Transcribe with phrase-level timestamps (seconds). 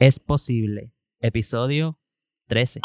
[0.00, 0.92] Es posible.
[1.20, 2.00] Episodio
[2.48, 2.80] 13.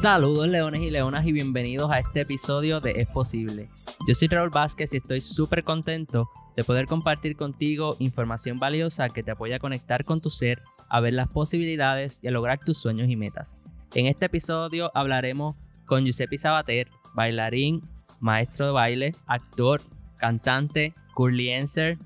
[0.00, 3.68] Saludos leones y leonas y bienvenidos a este episodio de Es Posible.
[4.08, 9.22] Yo soy Raúl Vázquez y estoy súper contento de poder compartir contigo información valiosa que
[9.22, 12.78] te apoya a conectar con tu ser, a ver las posibilidades y a lograr tus
[12.78, 13.56] sueños y metas.
[13.94, 15.56] En este episodio hablaremos
[15.86, 17.80] con Giuseppe Sabater, bailarín,
[18.20, 19.80] maestro de baile, actor,
[20.16, 21.98] cantante, curliencer.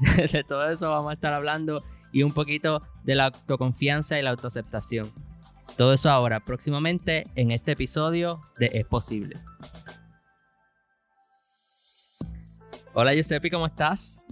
[0.32, 4.30] De todo eso vamos a estar hablando y un poquito de la autoconfianza y la
[4.30, 5.12] autoaceptación.
[5.76, 9.40] Todo eso ahora, próximamente en este episodio de Es Posible.
[12.96, 14.24] Hola Giuseppe, ¿cómo estás?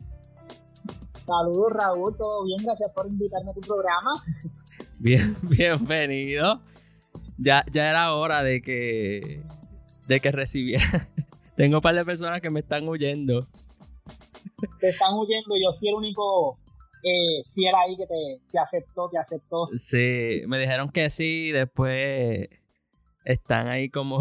[1.26, 4.12] Saludos Raúl, todo bien, gracias por invitarme a tu programa.
[5.00, 6.60] Bien, bienvenido.
[7.38, 9.42] Ya, ya era hora de que,
[10.06, 11.08] de que recibiera.
[11.56, 13.41] Tengo un par de personas que me están huyendo.
[14.78, 16.56] Te están huyendo, yo soy el único
[17.02, 19.70] eh, fiel ahí que te, aceptó, te aceptó.
[19.76, 22.48] Sí, me dijeron que sí, después
[23.24, 24.20] están ahí como,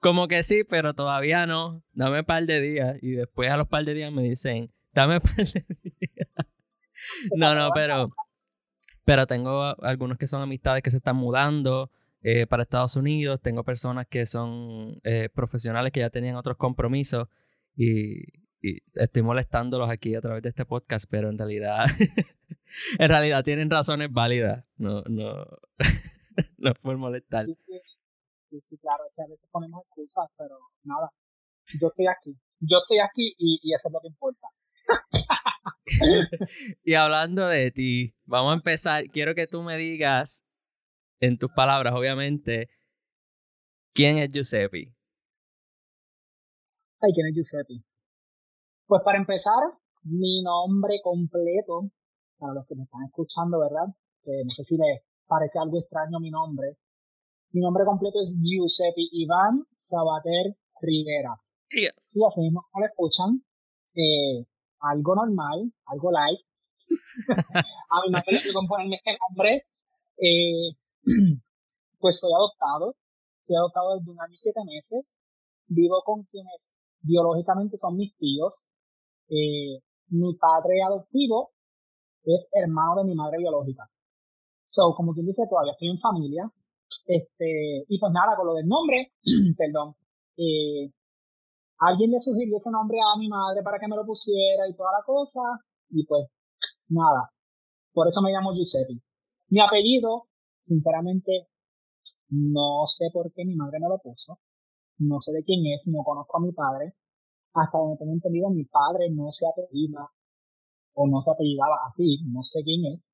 [0.00, 1.82] como que sí, pero todavía no.
[1.92, 5.16] Dame un par de días y después a los par de días me dicen, dame
[5.16, 6.28] un par de días.
[7.36, 8.10] no, no, pero,
[9.04, 11.90] pero tengo algunos que son amistades que se están mudando.
[12.26, 17.28] Eh, para Estados Unidos, tengo personas que son eh, profesionales que ya tenían otros compromisos
[17.76, 18.22] y,
[18.64, 21.84] y estoy molestándolos aquí a través de este podcast, pero en realidad,
[22.98, 24.66] en realidad tienen razones válidas.
[24.78, 25.44] No, no,
[26.56, 27.44] no por molestar.
[27.44, 27.58] Sí,
[28.62, 31.10] sí, claro, que a veces ponemos excusas, pero nada.
[31.80, 32.36] Yo estoy aquí.
[32.60, 34.48] Yo estoy aquí y, y eso es lo que importa.
[36.84, 39.04] y hablando de ti, vamos a empezar.
[39.06, 40.44] Quiero que tú me digas,
[41.20, 42.68] en tus palabras, obviamente,
[43.92, 44.94] ¿quién es Giuseppe?
[47.00, 47.82] Ay, ¿quién es Giuseppe?
[48.86, 49.62] Pues para empezar,
[50.02, 51.90] mi nombre completo,
[52.38, 53.94] para los que me están escuchando, ¿verdad?
[54.22, 56.76] Que no sé si les parece algo extraño mi nombre.
[57.54, 61.40] Mi nombre completo es Giuseppe Iván Sabater Rivera.
[62.04, 63.44] Sí, así mismo lo escuchan.
[63.94, 64.44] Eh,
[64.80, 66.40] algo normal, algo light.
[67.90, 69.66] a mi madre le ponerme ese nombre.
[70.18, 70.74] Eh,
[72.00, 72.96] pues soy adoptado.
[73.44, 75.14] Soy adoptado desde un año y siete meses.
[75.68, 78.66] Vivo con quienes biológicamente son mis tíos.
[79.28, 79.78] Eh,
[80.08, 81.52] mi padre adoptivo
[82.24, 83.88] es hermano de mi madre biológica.
[84.66, 86.52] So, como quien dice, todavía estoy en familia.
[87.06, 89.12] Este, y pues nada, con lo del nombre,
[89.56, 89.94] perdón,
[90.36, 90.90] eh,
[91.78, 94.92] alguien le sugirió ese nombre a mi madre para que me lo pusiera y toda
[94.92, 95.40] la cosa,
[95.90, 96.28] y pues
[96.88, 97.30] nada,
[97.92, 99.00] por eso me llamo Giuseppe.
[99.48, 100.28] Mi apellido,
[100.60, 101.48] sinceramente,
[102.30, 104.38] no sé por qué mi madre me lo puso,
[104.98, 106.94] no sé de quién es, no conozco a mi padre,
[107.54, 110.10] hasta donde tengo entendido, mi padre no se apellida
[110.94, 113.10] o no se apellidaba así, no sé quién es,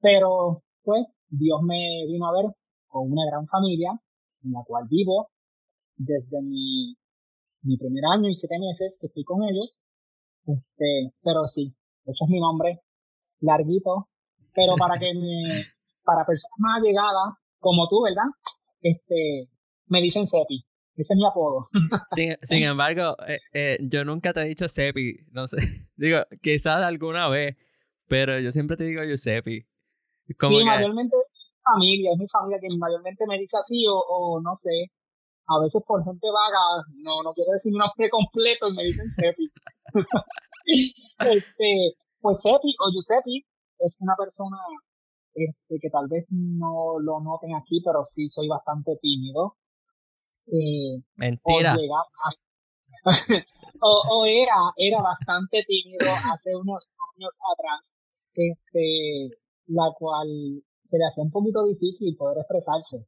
[0.00, 2.54] pero pues Dios me vino a ver
[2.94, 3.90] con una gran familia
[4.44, 5.30] en la cual vivo
[5.96, 6.94] desde mi,
[7.62, 9.80] mi primer año y siete meses que estoy con ellos,
[10.46, 12.82] este, pero sí, ese es mi nombre,
[13.40, 14.08] larguito,
[14.54, 15.64] pero para que me,
[16.04, 18.30] para personas más allegadas como tú, ¿verdad?
[18.80, 19.48] Este,
[19.86, 20.64] me dicen Sepi.
[20.96, 21.68] Ese es mi apodo.
[22.42, 25.16] Sin, embargo, eh, eh, yo nunca te he dicho Sepi.
[25.32, 25.56] No sé.
[25.96, 27.56] Digo, quizás alguna vez,
[28.06, 29.66] pero yo siempre te digo Giuseppe.
[30.38, 31.23] Como sí, mayormente es mi
[31.64, 34.92] familia, es mi familia que mayormente me dice así o, o no sé.
[35.46, 39.10] A veces por gente vaga, no, no quiero decir mi nombre completo y me dicen
[39.10, 39.50] Sepi.
[41.18, 43.44] este, pues Sepi o Giuseppe
[43.78, 44.56] es una persona
[45.34, 49.56] este, que tal vez no lo noten aquí, pero sí soy bastante tímido.
[50.46, 51.76] Eh, Mentira.
[53.80, 56.86] O, era, era bastante tímido hace unos
[57.16, 57.94] años atrás,
[58.34, 59.36] este,
[59.66, 63.06] la cual se le hacía un poquito difícil poder expresarse,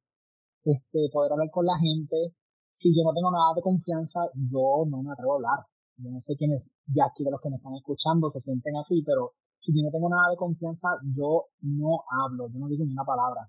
[0.65, 2.35] este, poder hablar con la gente.
[2.73, 5.67] Si yo no tengo nada de confianza, yo no me atrevo a hablar.
[5.99, 9.03] Yo no sé quiénes de aquí de los que me están escuchando se sienten así,
[9.03, 12.93] pero si yo no tengo nada de confianza, yo no hablo, yo no digo ni
[12.93, 13.49] una palabra.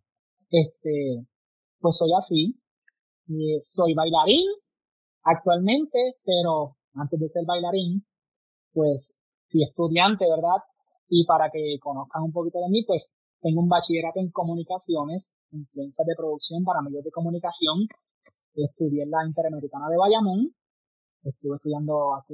[0.50, 1.26] Este,
[1.80, 2.60] pues soy así,
[3.30, 4.48] eh, soy bailarín
[5.24, 8.06] actualmente, pero antes de ser bailarín,
[8.72, 9.20] pues
[9.50, 10.64] fui estudiante, ¿verdad?
[11.10, 15.66] Y para que conozcan un poquito de mí, pues tengo un bachillerato en comunicaciones, en
[15.66, 17.88] ciencias de producción para medios de comunicación.
[18.54, 20.56] Estudié en la Interamericana de Bayamón.
[21.24, 22.34] Estuve estudiando hace,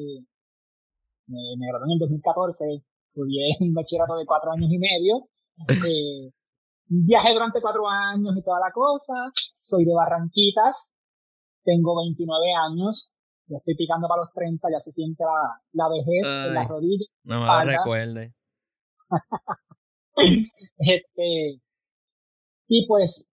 [1.27, 2.83] me, me gradué en el 2014
[3.13, 5.27] estudié un bachillerato de cuatro años y medio.
[5.69, 6.33] Eh,
[6.88, 9.13] viajé durante cuatro años y toda la cosa.
[9.61, 10.95] Soy de Barranquitas.
[11.63, 12.35] Tengo 29
[12.69, 13.11] años.
[13.45, 14.67] Ya estoy picando para los 30.
[14.71, 17.07] Ya se siente la, la vejez en las rodillas.
[17.23, 18.33] No me lo recuerde.
[20.77, 21.62] este,
[22.68, 23.30] y pues,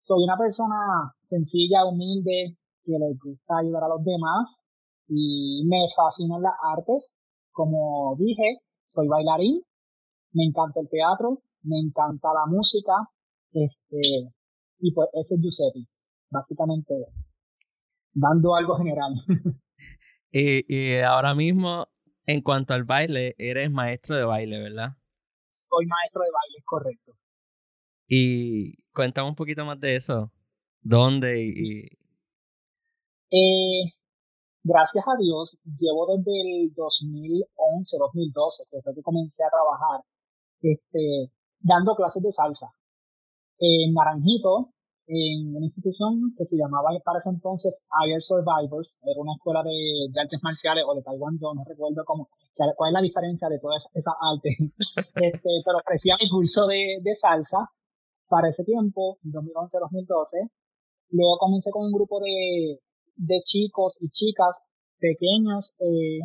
[0.00, 4.64] soy una persona sencilla, humilde, que le gusta ayudar a los demás
[5.08, 7.14] y me fascinan las artes.
[7.52, 9.62] Como dije, soy bailarín,
[10.32, 12.92] me encanta el teatro, me encanta la música,
[13.52, 14.00] este,
[14.78, 15.86] y pues ese es Giuseppe,
[16.30, 16.94] básicamente
[18.14, 19.12] dando algo general.
[20.30, 21.88] y, y ahora mismo,
[22.26, 24.96] en cuanto al baile, eres maestro de baile, ¿verdad?
[25.68, 27.12] Soy maestro de baile, correcto.
[28.08, 30.30] Y cuéntame un poquito más de eso.
[30.82, 31.88] ¿Dónde y,
[33.32, 33.94] eh,
[34.62, 40.04] gracias a Dios, llevo desde el 2011, 2012, que fue que comencé a trabajar,
[40.60, 42.66] este, dando clases de salsa.
[43.58, 44.74] En Naranjito,
[45.12, 50.08] en una institución que se llamaba para ese entonces Higher Survivors, era una escuela de,
[50.18, 54.14] artes marciales o de Taekwondo, no recuerdo cómo, cuál es la diferencia de todas esas
[54.16, 54.56] artes,
[55.20, 57.68] este, pero ofrecía mi curso de, de salsa
[58.26, 60.48] para ese tiempo, 2011-2012.
[61.10, 62.80] Luego comencé con un grupo de,
[63.16, 64.64] de chicos y chicas
[64.98, 66.24] pequeños eh,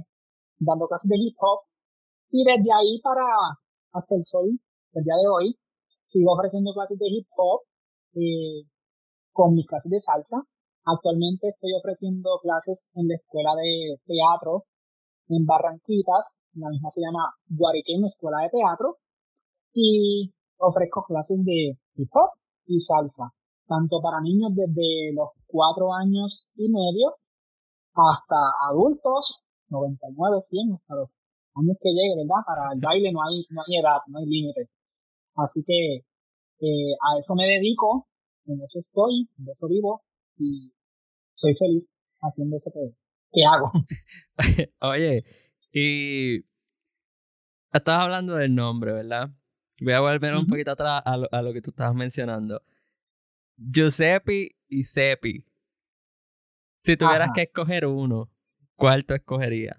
[0.60, 1.68] dando clases de hip hop.
[2.32, 3.26] Y desde ahí para
[3.92, 4.48] hasta el sol,
[4.94, 5.60] el día de hoy,
[6.04, 7.68] sigo ofreciendo clases de hip hop
[8.16, 8.64] eh,
[9.38, 10.42] con mis clases de salsa.
[10.84, 14.66] Actualmente estoy ofreciendo clases en la escuela de teatro
[15.30, 18.98] en Barranquitas, la misma se llama Guariquén Escuela de Teatro,
[19.74, 22.32] y ofrezco clases de hip hop
[22.66, 23.32] y salsa
[23.68, 27.16] tanto para niños desde los cuatro años y medio
[27.94, 28.40] hasta
[28.72, 31.10] adultos, 99, 100, hasta los
[31.56, 32.42] años que llegue, ¿verdad?
[32.46, 34.70] Para el baile no hay, no hay edad, no hay límite.
[35.36, 36.08] Así que
[36.64, 38.08] eh, a eso me dedico,
[38.48, 40.04] en eso estoy, en eso vivo
[40.38, 40.72] y
[41.36, 41.90] soy feliz
[42.22, 43.72] haciendo eso que, hago.
[44.82, 45.24] Oye,
[45.72, 46.46] y
[47.72, 49.30] estás hablando del nombre, ¿verdad?
[49.80, 52.64] Voy a volver un poquito atrás a lo, a lo que tú estabas mencionando.
[53.58, 55.46] Giuseppe y Seppi.
[56.78, 58.32] Si tuvieras que escoger uno,
[58.76, 59.78] ¿cuál tú escogerías?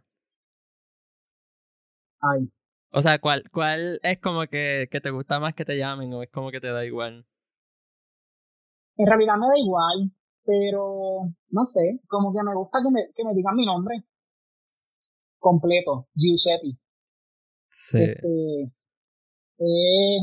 [2.20, 2.50] Ay.
[2.90, 6.22] O sea, ¿cuál, cuál es como que, que te gusta más que te llamen o
[6.22, 7.26] es como que te da igual?
[8.98, 10.12] En realidad me da igual,
[10.44, 14.04] pero no sé, como que me gusta que me, que me digan mi nombre
[15.38, 16.76] completo, Giuseppe.
[17.68, 17.98] Sí.
[17.98, 18.72] Este,
[19.58, 20.18] eh,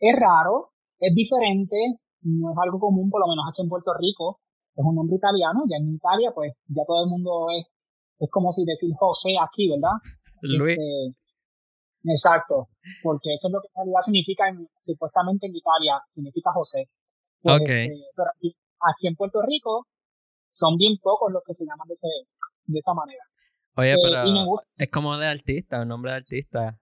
[0.00, 1.76] es raro, es diferente,
[2.22, 4.40] no es algo común, por lo menos aquí en Puerto Rico,
[4.74, 7.66] es un nombre italiano, ya en Italia, pues ya todo el mundo es,
[8.18, 9.98] es como si decir José aquí, ¿verdad?
[10.42, 10.76] Luis.
[10.78, 12.68] Este, exacto,
[13.02, 14.44] porque eso es lo que en realidad significa,
[14.76, 16.88] supuestamente en Italia, significa José.
[17.42, 17.88] Pues, okay.
[18.16, 18.30] Pero
[18.80, 19.86] aquí, en Puerto Rico
[20.50, 22.08] son bien pocos los que se llaman de, ese,
[22.66, 23.22] de esa manera.
[23.76, 26.78] Oye, eh, pero es como de artista, un nombre de artista.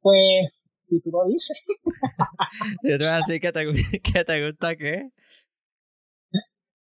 [0.00, 0.52] Pues
[0.84, 1.58] si tú lo dices.
[2.82, 3.64] Yo te voy a decir que te,
[4.02, 5.10] que te gusta qué.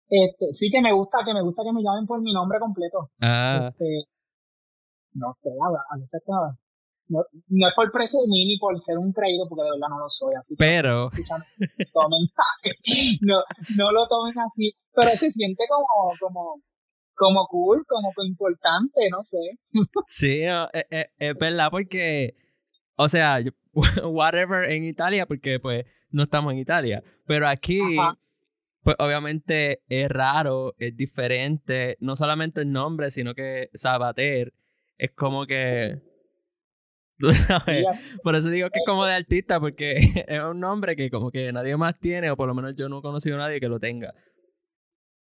[0.08, 3.10] Este, sí que me gusta, que me gusta que me llamen por mi nombre completo.
[3.20, 3.70] Ah.
[3.70, 4.04] Este,
[5.14, 6.22] no sé, a, veces
[7.08, 10.08] no, no es por presumir ni por ser un creído, porque de verdad no lo
[10.08, 10.32] soy.
[10.38, 11.10] Así pero.
[11.92, 12.28] tomen,
[13.22, 13.42] no,
[13.76, 15.86] no lo tomen así, pero se siente como,
[16.20, 16.62] como,
[17.14, 19.38] como cool, como importante, no sé.
[20.06, 22.34] sí, es, es, es verdad, porque,
[22.96, 23.52] o sea, yo,
[24.04, 27.02] whatever en Italia, porque pues no estamos en Italia.
[27.26, 27.80] Pero aquí,
[28.82, 34.54] pues obviamente es raro, es diferente, no solamente el nombre, sino que Sabater
[34.96, 36.00] es como que...
[37.18, 38.18] ¿tú sabes?
[38.22, 39.94] por eso digo que es como de artista, porque
[40.28, 42.98] es un nombre que como que nadie más tiene, o por lo menos yo no
[42.98, 44.12] he conocido a nadie que lo tenga.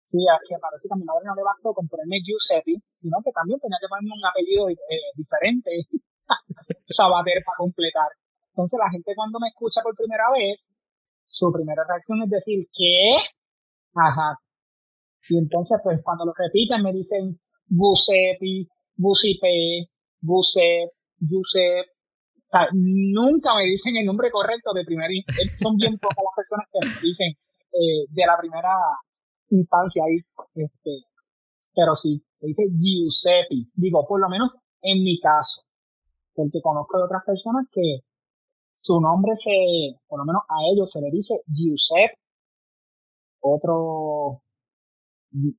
[0.04, 3.32] Sí, que parece que a mi madre no le bastó con ponerme Giuseppe, sino que
[3.32, 5.72] también tenía que ponerme un apellido eh, diferente,
[6.86, 8.10] Sabater, para completar.
[8.50, 10.72] Entonces la gente cuando me escucha por primera vez,
[11.26, 13.18] su primera reacción es decir, ¿qué?
[13.96, 14.38] Ajá.
[15.28, 19.90] Y entonces pues cuando lo repiten me dicen Busepi, Busipe,
[20.22, 21.86] Busep, Yusep.
[21.88, 25.10] O sea, nunca me dicen el nombre correcto de primera
[25.58, 27.32] Son bien pocas las personas que me dicen
[27.74, 28.74] eh, de la primera
[29.50, 30.18] instancia ahí.
[30.54, 30.92] Este,
[31.74, 33.70] pero sí, se dice Giuseppe.
[33.74, 35.64] Digo, por lo menos en mi caso.
[36.34, 38.00] Porque conozco de otras personas que
[38.74, 42.20] su nombre se, por lo menos a ellos se le dice Giuseppe,
[43.40, 44.42] otro,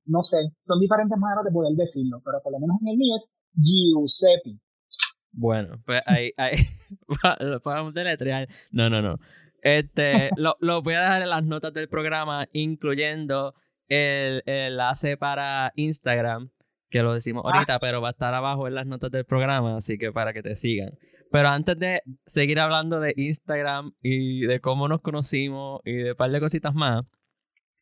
[0.05, 3.15] no sé, son diferentes maneras de poder decirlo, pero por lo menos en el mío
[3.15, 4.59] es Giuseppe.
[5.39, 6.55] Bueno, pues ahí, ahí
[7.39, 8.47] lo podemos deletrear.
[8.71, 9.19] No, no, no.
[9.61, 13.53] Este, lo, lo voy a dejar en las notas del programa, incluyendo
[13.87, 16.49] el, enlace para Instagram,
[16.89, 17.51] que lo decimos ah.
[17.53, 20.41] ahorita, pero va a estar abajo en las notas del programa, así que para que
[20.41, 20.97] te sigan.
[21.31, 26.17] Pero antes de seguir hablando de Instagram y de cómo nos conocimos y de un
[26.17, 27.03] par de cositas más,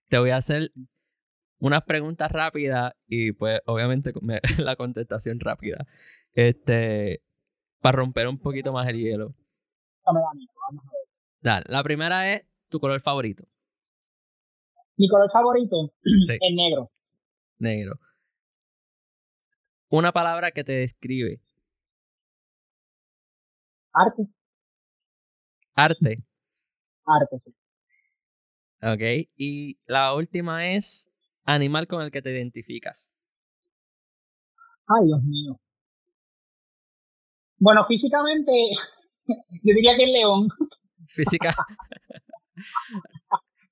[0.10, 0.74] te voy a hacer
[1.60, 4.12] unas preguntas rápidas y pues obviamente
[4.58, 5.88] la contestación rápida.
[6.34, 7.22] Este,
[7.86, 9.36] para romper un poquito más el hielo.
[11.39, 13.46] Dale, la primera es tu color favorito.
[14.98, 16.89] Mi color favorito es negro.
[17.60, 18.00] Negro.
[19.89, 21.39] Una palabra que te describe.
[23.94, 24.24] Arte.
[25.75, 26.24] Arte.
[27.06, 27.56] Arte, sí.
[28.82, 29.30] Ok.
[29.38, 31.12] Y la última es
[31.44, 33.13] animal con el que te identificas.
[34.88, 35.60] Ay, Dios mío.
[37.58, 38.52] Bueno, físicamente,
[39.28, 40.50] yo diría que el león.
[41.08, 41.56] Física.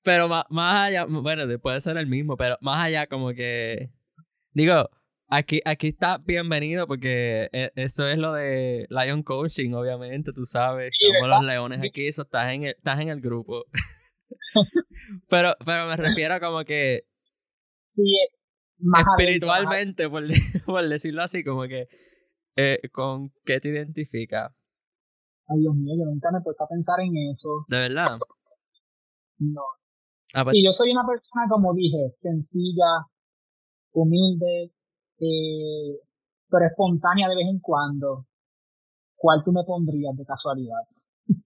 [0.04, 3.90] pero más, más allá, bueno, puede ser el mismo, pero más allá como que,
[4.52, 4.90] digo,
[5.28, 10.92] aquí, aquí está bienvenido porque e, eso es lo de Lion Coaching, obviamente, tú sabes,
[11.16, 13.66] como los leones aquí, eso estás en el, estás en el grupo.
[15.30, 17.02] pero, pero me refiero a como que
[17.90, 18.04] sí,
[19.18, 20.24] espiritualmente, por,
[20.66, 21.88] por, decirlo así, como que
[22.56, 24.54] eh, con qué te identifica.
[25.48, 27.66] Ay, Dios mío, yo nunca me he puesto a pensar en eso.
[27.68, 28.06] ¿De verdad?
[29.40, 29.62] No,
[30.36, 33.06] Ah, pues sí, yo soy una persona, como dije, sencilla,
[33.92, 34.72] humilde,
[35.20, 36.00] eh,
[36.50, 38.26] pero espontánea de vez en cuando.
[39.16, 40.82] ¿Cuál tú me pondrías de casualidad?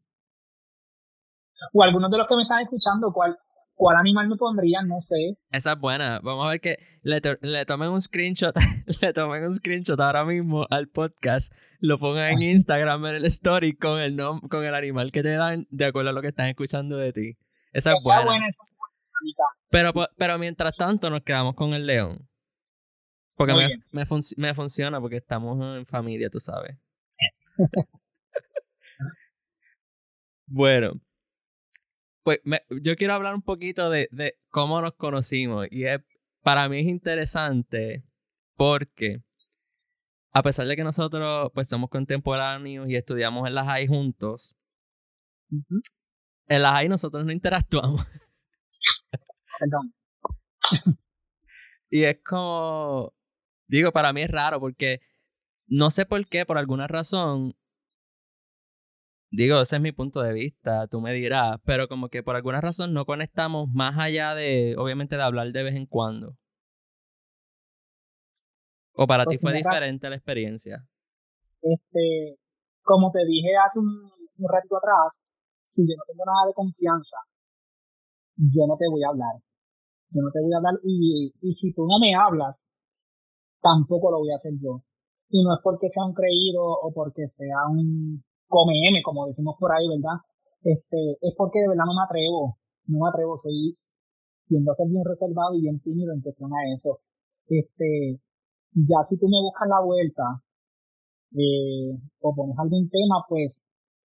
[1.73, 3.37] o algunos de los que me están escuchando, ¿cuál,
[3.77, 4.87] ¿Cuál animal me pondrían?
[4.87, 5.37] No sé.
[5.51, 6.19] Esa es buena.
[6.23, 8.55] Vamos a ver que le, le tomen un screenshot,
[9.01, 13.77] le tomen un screenshot ahora mismo al podcast, lo pongan en Instagram en el story
[13.77, 14.17] con el
[14.49, 17.37] con el animal que te dan de acuerdo a lo que están escuchando de ti.
[17.71, 18.31] Esa es buena.
[19.69, 22.27] Pero, pero mientras tanto nos quedamos con el león.
[23.35, 24.05] Porque me, me,
[24.37, 26.75] me, funciona porque estamos en familia, tú sabes.
[30.47, 30.99] bueno.
[32.27, 32.41] Pues
[32.81, 35.65] yo quiero hablar un poquito de, de cómo nos conocimos.
[35.71, 36.01] Y es,
[36.41, 38.03] para mí es interesante
[38.57, 39.23] porque
[40.33, 44.57] a pesar de que nosotros pues somos contemporáneos y estudiamos en la high juntos,
[46.49, 48.05] en la high nosotros no interactuamos.
[49.59, 49.95] Perdón.
[51.89, 53.13] y es como,
[53.67, 54.99] digo, para mí es raro porque
[55.65, 57.55] no sé por qué, por alguna razón,
[59.29, 62.61] digo, ese es mi punto de vista, tú me dirás, pero como que por alguna
[62.61, 66.35] razón no conectamos más allá de, obviamente, de hablar de vez en cuando.
[68.93, 70.83] ¿O para ti fue diferente la experiencia?
[71.61, 72.37] Este,
[72.81, 75.21] como te dije hace un, un ratito atrás,
[75.65, 77.17] si yo no tengo nada de confianza,
[78.37, 79.41] yo no te voy a hablar
[80.09, 82.65] yo no te voy a hablar y, y si tú no me hablas,
[83.61, 84.81] tampoco lo voy a hacer yo.
[85.29, 89.55] Y no es porque sea un creído o porque sea un come M, como decimos
[89.59, 90.19] por ahí, ¿verdad?
[90.63, 93.73] Este, es porque de verdad no me atrevo, no me atrevo, soy
[94.47, 96.99] tiendo a ser bien reservado y bien tímido en cuestión a eso.
[97.47, 98.19] Este,
[98.73, 100.23] ya si tú me buscas la vuelta,
[101.35, 103.61] eh, o pones algún tema, pues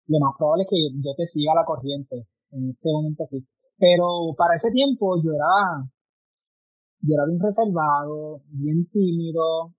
[0.07, 2.27] lo más probable es que yo te siga la corriente.
[2.51, 3.45] En este momento sí.
[3.77, 5.85] Pero para ese tiempo yo era,
[7.01, 9.73] yo era bien reservado, bien tímido,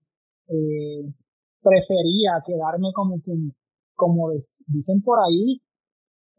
[0.47, 1.13] eh,
[1.61, 3.19] prefería quedarme como
[4.01, 4.31] como
[4.65, 5.61] dicen por ahí,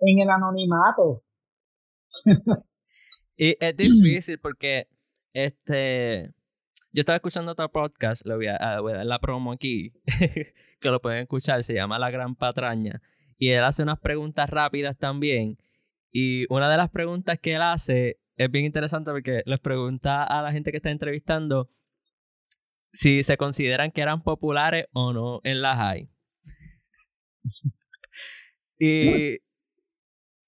[0.00, 1.22] en el anonimato.
[3.36, 4.88] y es difícil porque
[5.32, 6.34] este
[6.90, 9.92] yo estaba escuchando otro podcast, lo voy a, voy a dar la promo aquí,
[10.80, 13.00] que lo pueden escuchar, se llama La Gran Patraña.
[13.38, 15.56] Y él hace unas preguntas rápidas también.
[16.10, 20.42] Y una de las preguntas que él hace es bien interesante porque les pregunta a
[20.42, 21.70] la gente que está entrevistando
[22.92, 26.11] si se consideran que eran populares o no en la high.
[28.78, 29.38] y,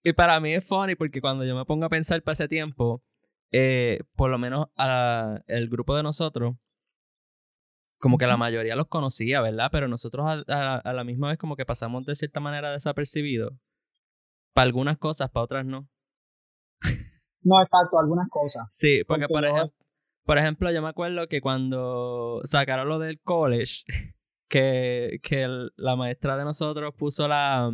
[0.03, 3.03] y para mí es funny porque cuando yo me pongo a pensar para ese tiempo,
[3.53, 6.57] eh, por lo menos a, el grupo de nosotros,
[8.01, 9.69] como que la mayoría los conocía, ¿verdad?
[9.73, 13.55] Pero nosotros a, a, la misma vez como que pasamos de cierta manera desapercibidos.
[14.53, 15.89] Para algunas cosas, para otras no.
[17.45, 18.67] No, exacto, algunas cosas.
[18.71, 19.73] Sí, porque, por, ejemplo,
[20.25, 23.85] por ejemplo, yo me acuerdo que cuando sacaron lo del college,
[24.49, 25.47] que, que
[25.77, 27.71] la maestra de nosotros puso la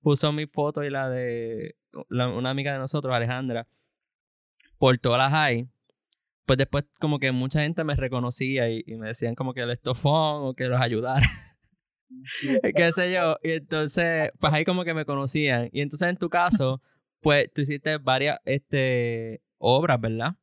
[0.00, 1.76] puso mi foto y la de
[2.10, 3.66] una amiga de nosotros, Alejandra,
[4.78, 5.68] por todas las high.
[6.44, 9.70] Pues después como que mucha gente me reconocía y, y me decían como que el
[9.70, 11.24] estofón o que los ayudara.
[12.76, 13.36] qué sé yo.
[13.42, 15.68] Y entonces, pues ahí como que me conocían.
[15.72, 16.82] Y entonces en tu caso,
[17.20, 20.34] pues tú hiciste varias este, obras, ¿verdad?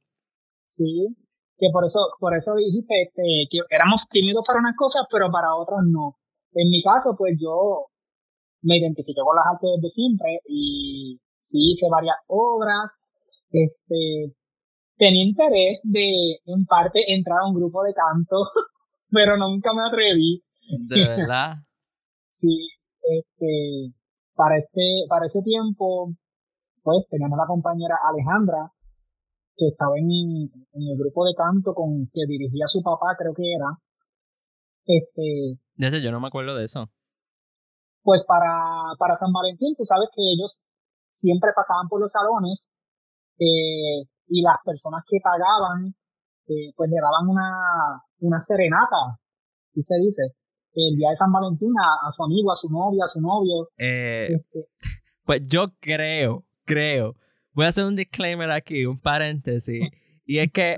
[0.68, 1.16] Sí,
[1.60, 5.56] que por eso, por eso dijiste este, que éramos tímidos para unas cosas, pero para
[5.56, 6.16] otras no.
[6.54, 7.88] En mi caso, pues yo
[8.62, 13.02] me identifiqué con las artes desde siempre y sí hice varias obras.
[13.52, 14.34] Este,
[14.98, 18.44] tenía interés de, en parte, entrar a un grupo de canto,
[19.12, 20.44] pero nunca me atreví.
[20.88, 21.56] ¿De verdad?
[22.32, 22.70] sí,
[23.02, 23.94] este,
[24.34, 26.14] para este, para ese tiempo,
[26.84, 28.72] pues teníamos la compañera Alejandra,
[29.60, 33.44] que estaba en, en el grupo de canto con que dirigía su papá, creo que
[33.44, 33.76] era.
[34.86, 35.60] Este.
[35.76, 36.88] Desde yo no me acuerdo de eso.
[38.02, 40.62] Pues para, para San Valentín, tú sabes que ellos
[41.12, 42.70] siempre pasaban por los salones
[43.38, 45.94] eh, y las personas que pagaban,
[46.48, 49.20] eh, pues le daban una, una serenata,
[49.74, 50.24] y se dice,
[50.74, 53.68] el día de San Valentín a, su amigo, a su novia, a su novio.
[53.78, 54.68] Eh, este.
[55.26, 57.14] Pues yo creo, creo,
[57.60, 59.86] voy a hacer un disclaimer aquí, un paréntesis,
[60.26, 60.78] y es que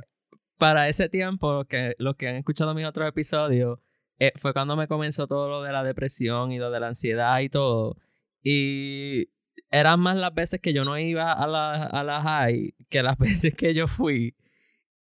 [0.57, 3.77] para ese tiempo, que los que han escuchado mis otros episodios,
[4.17, 7.39] eh, fue cuando me comenzó todo lo de la depresión y lo de la ansiedad
[7.39, 7.97] y todo.
[8.41, 9.29] Y
[9.69, 13.53] eran más las veces que yo no iba a la, a high que las veces
[13.53, 14.35] que yo fui.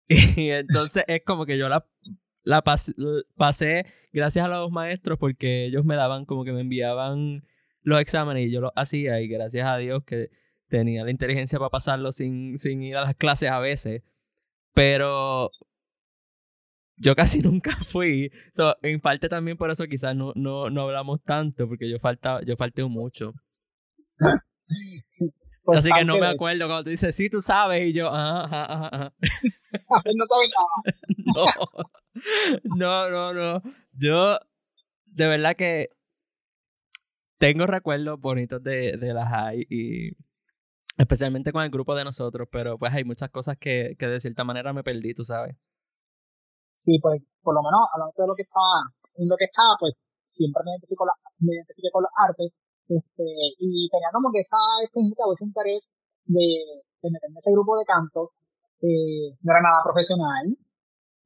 [0.08, 1.88] Y entonces es como que yo la,
[2.44, 7.44] la pasé gracias a los maestros porque ellos me daban como que me enviaban
[7.82, 10.30] los exámenes y yo los hacía y gracias a Dios que
[10.78, 14.04] tenía la inteligencia para pasarlo sin, sin ir a las clases a veces.
[14.74, 15.50] Pero
[16.98, 18.30] yo casi nunca fui.
[18.82, 22.56] en parte también por eso quizás no, no, no hablamos tanto, porque yo falta, yo
[22.58, 23.34] falté mucho.
[25.64, 28.66] Pues Así que no me acuerdo cuando tú dices, sí, tú sabes, y yo, ajá,
[28.66, 29.14] ajá, ajá.
[30.14, 30.50] no sabes
[31.34, 31.88] nada.
[32.76, 33.62] no, no, no.
[33.94, 34.38] Yo,
[35.06, 35.90] de verdad que
[37.40, 40.25] tengo recuerdos bonitos de, de la high y
[40.98, 44.44] especialmente con el grupo de nosotros, pero pues hay muchas cosas que, que de cierta
[44.44, 45.56] manera me perdí, tú sabes.
[46.76, 49.94] Sí, pues por lo menos hablando de lo que estaba, en lo que estaba, pues
[50.26, 51.06] siempre me identifico,
[51.40, 53.26] me identifiqué con las artes este,
[53.58, 55.92] y tenía como que esa espinita o ese interés
[56.26, 58.32] de, meterme en ese grupo de canto.
[58.82, 60.46] Eh, no era nada profesional,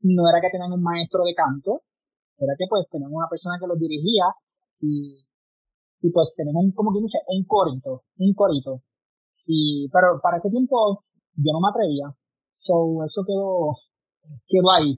[0.01, 1.81] no era que tenían un maestro de canto,
[2.37, 4.31] era que pues teníamos una persona que los dirigía
[4.79, 5.19] y,
[6.01, 8.83] y pues tenemos como quien dice, un corito, un corito.
[9.51, 11.01] Y, pero para ese tiempo
[11.33, 12.13] yo no me atrevía.
[12.51, 13.73] So, eso quedó,
[14.45, 14.95] quedó ahí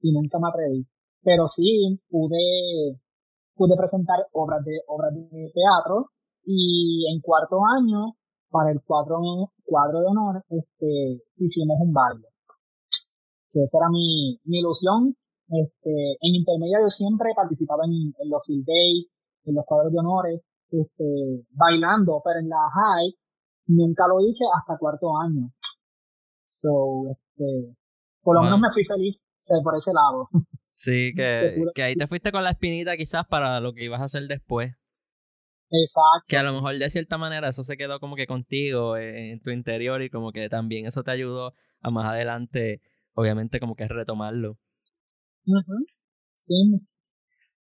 [0.00, 0.86] y nunca me atreví.
[1.22, 2.96] Pero sí pude
[3.54, 6.08] pude presentar obras de, obras de teatro
[6.46, 8.16] y en cuarto año,
[8.48, 9.20] para el cuadro,
[9.62, 12.26] cuadro de honor, este, hicimos un baile.
[13.52, 15.14] Que esa era mi, mi ilusión.
[15.50, 19.08] Este, en intermedio yo siempre participaba en, en los field days,
[19.44, 23.12] en los cuadros de honores, este, bailando, pero en la high
[23.70, 25.52] nunca lo hice hasta cuarto año.
[26.46, 27.76] So, este,
[28.22, 29.22] por lo menos me fui feliz
[29.62, 30.28] por ese lado.
[30.66, 34.04] Sí, que, que ahí te fuiste con la espinita quizás para lo que ibas a
[34.04, 34.72] hacer después.
[35.72, 36.26] Exacto.
[36.26, 39.50] Que a lo mejor de cierta manera eso se quedó como que contigo en tu
[39.50, 42.82] interior y como que también eso te ayudó a más adelante,
[43.14, 44.58] obviamente como que retomarlo.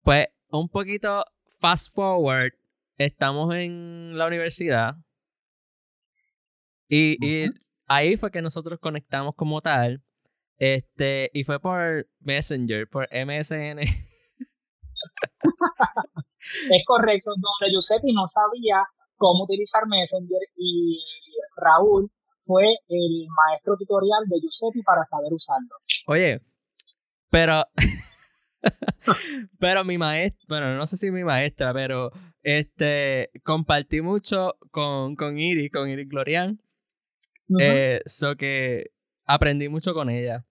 [0.03, 1.25] Pues un poquito
[1.59, 2.53] fast forward,
[2.97, 4.95] estamos en la universidad
[6.87, 7.49] y, y
[7.87, 10.03] ahí fue que nosotros conectamos como tal
[10.57, 13.79] este, y fue por Messenger, por MSN.
[16.71, 18.83] es correcto, donde Giuseppe no sabía
[19.15, 20.99] cómo utilizar Messenger y
[21.55, 22.11] Raúl
[22.45, 25.75] fue el maestro tutorial de Giuseppe para saber usarlo.
[26.07, 26.41] Oye,
[27.29, 27.63] pero
[29.59, 35.37] pero mi maestra, bueno, no sé si mi maestra, pero este compartí mucho con, con
[35.37, 36.59] Iris, con Iris Glorian.
[37.59, 38.91] Eso eh, que
[39.25, 40.45] aprendí mucho con ella.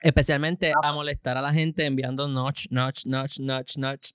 [0.00, 4.10] Especialmente a molestar a la gente enviando notch, notch, notch, notch, notch.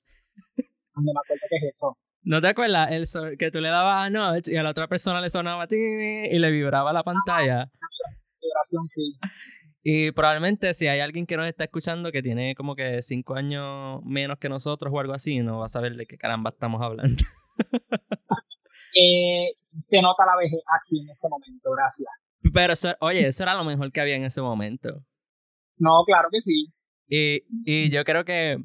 [0.96, 1.98] No me acuerdo qué es eso.
[2.24, 2.92] ¿No te acuerdas?
[2.92, 6.40] El que tú le dabas a notch y a la otra persona le sonaba y
[6.40, 7.70] le vibraba la pantalla.
[8.42, 9.18] Vibración, sí.
[9.82, 14.02] Y probablemente si hay alguien que nos está escuchando que tiene como que cinco años
[14.04, 17.24] menos que nosotros o algo así, no va a saber de qué caramba estamos hablando.
[18.96, 22.10] eh, se nota la vejez aquí en este momento, gracias.
[22.54, 24.90] Pero, oye, eso era lo mejor que había en ese momento.
[25.80, 26.74] No, claro que sí.
[27.08, 28.58] Y, y yo creo que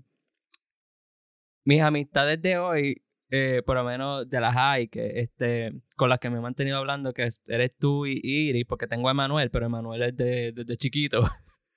[1.64, 6.18] mis amistades de hoy, eh, por lo menos de las hay, que este, con las
[6.18, 9.66] que me he mantenido hablando, que eres tú y Iris, porque tengo a Emanuel, pero
[9.66, 11.22] Emanuel es desde de, chiquito.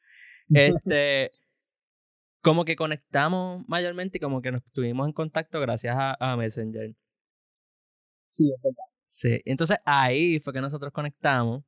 [0.49, 1.31] este,
[2.41, 6.93] como que conectamos mayormente y como que nos estuvimos en contacto gracias a, Messenger.
[8.35, 8.83] Sí, es verdad.
[9.05, 11.63] Sí, entonces ahí fue que nosotros conectamos.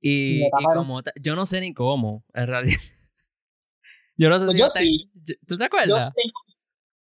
[0.00, 2.76] Y, como yo no sé ni cómo, en realidad.
[4.18, 5.10] yo no sé pues si yo sí.
[5.48, 6.12] ¿Tú te acuerdas?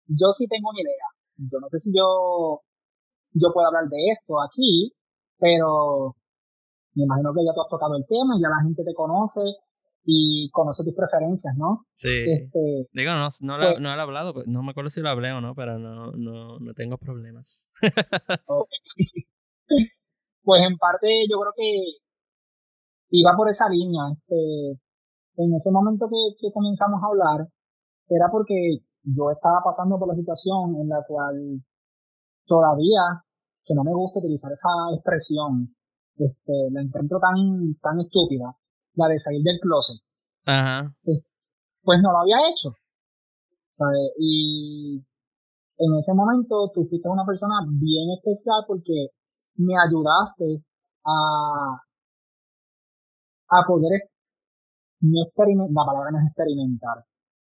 [0.06, 1.06] Yo, sí tengo una idea.
[1.36, 2.62] Yo no sé si yo,
[3.32, 4.94] yo puedo hablar de esto aquí,
[5.38, 6.14] pero
[6.94, 9.40] me imagino que ya tú has tocado el tema, ya la gente te conoce
[10.04, 11.86] y conoce tus preferencias, ¿no?
[11.94, 12.24] Sí.
[12.26, 15.32] Este, Digo, no, no, lo, pues he hablado, pues, no me acuerdo si lo hablé
[15.32, 17.68] o no, pero no, no, no tengo problemas.
[20.42, 21.84] pues en parte yo creo que
[23.10, 24.02] iba por esa línea.
[24.12, 24.80] Este,
[25.36, 27.48] en ese momento que, que comenzamos a hablar,
[28.08, 28.54] era porque
[29.04, 31.62] yo estaba pasando por la situación en la cual
[32.46, 33.22] todavía,
[33.64, 35.74] que no me gusta utilizar esa expresión,
[36.16, 38.54] este, la encuentro tan, tan estúpida,
[38.94, 40.00] la de salir del closet.
[40.46, 40.94] Ajá.
[41.02, 41.20] Pues,
[41.82, 42.76] pues no lo había hecho.
[43.72, 44.12] ¿sabes?
[44.18, 45.02] Y
[45.78, 49.08] en ese momento tú fuiste una persona bien especial porque
[49.56, 50.62] me ayudaste
[51.04, 51.80] a,
[53.48, 54.02] a poder
[55.00, 57.04] no experimentar, la palabra no es experimentar.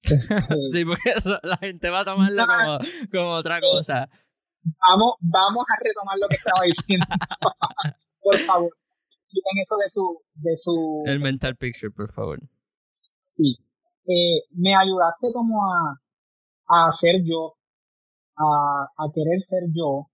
[0.02, 0.36] Este,
[0.70, 2.78] sí, porque eso, la gente va a tomarlo como,
[3.12, 4.10] como otra cosa.
[4.64, 7.06] Vamos, vamos a retomar lo que estaba diciendo.
[8.22, 8.72] Por favor
[9.34, 11.04] quiten eso de su, de su...
[11.06, 12.40] El mental picture, por favor.
[13.26, 13.58] Sí.
[14.06, 16.00] Eh, me ayudaste como a,
[16.68, 17.56] a ser yo,
[18.38, 20.08] a, a querer ser yo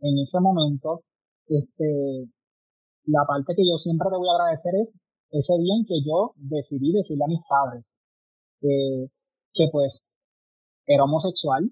[0.00, 1.02] en ese momento.
[1.46, 2.30] Este,
[3.04, 4.94] la parte que yo siempre te voy a agradecer es
[5.30, 7.96] ese bien que yo decidí decirle a mis padres
[8.62, 9.08] eh,
[9.54, 10.04] que pues
[10.86, 11.70] era homosexual,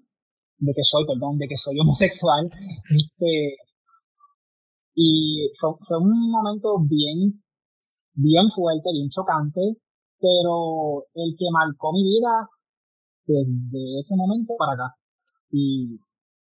[0.57, 2.49] de que soy, perdón, de que soy homosexual,
[2.89, 3.57] este,
[4.93, 7.41] y fue, fue un momento bien,
[8.13, 9.77] bien fuerte, bien chocante,
[10.19, 12.47] pero el que marcó mi vida
[13.25, 14.95] desde ese momento para acá.
[15.51, 15.99] Y,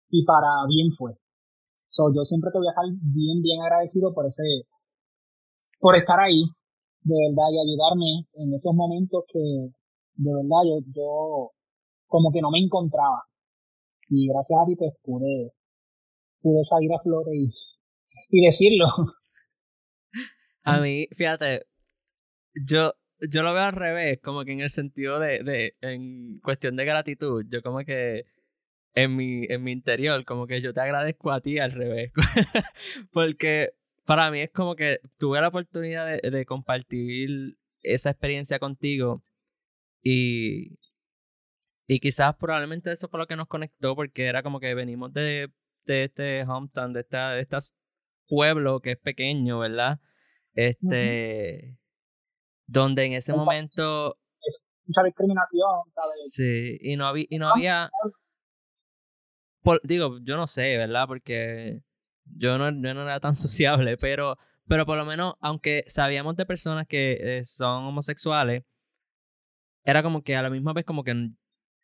[0.10, 1.14] y para bien fue.
[1.90, 4.68] So, yo siempre te voy a estar bien, bien agradecido por ese,
[5.80, 6.44] por estar ahí,
[7.02, 11.52] de verdad, y ayudarme en esos momentos que, de verdad, yo, yo
[12.08, 13.24] como que no me encontraba.
[14.10, 15.54] Y gracias a ti, pues pude,
[16.42, 17.52] pude salir a flores y,
[18.30, 18.88] y decirlo.
[20.64, 21.66] A mí, fíjate,
[22.54, 26.76] yo, yo lo veo al revés, como que en el sentido de, de, en cuestión
[26.76, 28.26] de gratitud, yo como que
[28.94, 32.12] en mi, en mi interior, como que yo te agradezco a ti al revés.
[33.12, 33.74] Porque
[34.06, 39.24] para mí es como que tuve la oportunidad de, de compartir esa experiencia contigo
[40.02, 40.78] y,
[41.88, 45.52] y quizás probablemente eso fue lo que nos conectó porque era como que venimos de,
[45.86, 47.76] de este hometown, de, esta, de estas
[48.28, 50.00] pueblo que es pequeño, ¿verdad?
[50.54, 51.78] Este,
[52.66, 54.18] donde en ese momento...
[54.42, 56.32] Es mucha discriminación, ¿sabes?
[56.34, 57.26] Sí, y no había...
[57.30, 57.90] Y no había
[59.84, 61.08] digo, yo no sé, ¿verdad?
[61.08, 61.82] Porque
[62.26, 64.38] yo no, no era tan sociable, pero,
[64.68, 68.64] pero por lo menos, aunque sabíamos de personas que eh, son homosexuales,
[69.84, 71.32] era como que a la misma vez como que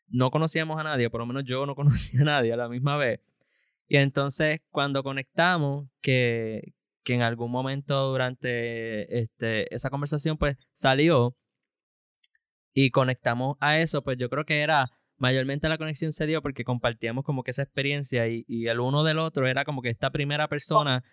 [0.07, 2.97] no conocíamos a nadie, por lo menos yo no conocía a nadie a la misma
[2.97, 3.19] vez.
[3.87, 11.35] Y entonces cuando conectamos, que, que en algún momento durante este, esa conversación pues salió
[12.73, 16.63] y conectamos a eso, pues yo creo que era mayormente la conexión se dio porque
[16.63, 20.11] compartíamos como que esa experiencia y, y el uno del otro era como que esta
[20.11, 21.03] primera persona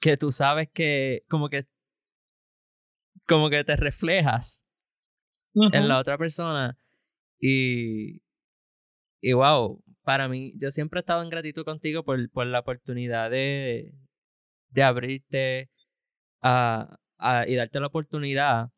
[0.00, 1.66] que tú sabes que como que
[3.26, 4.64] como que te reflejas
[5.54, 6.76] en la otra persona
[7.38, 8.22] y
[9.20, 13.30] y wow para mí, yo siempre he estado en gratitud contigo por, por la oportunidad
[13.30, 13.94] de,
[14.70, 15.70] de abrirte
[16.42, 18.70] a, a, y darte la oportunidad,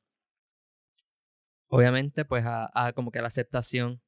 [1.69, 4.03] obviamente, pues a, a como que la aceptación,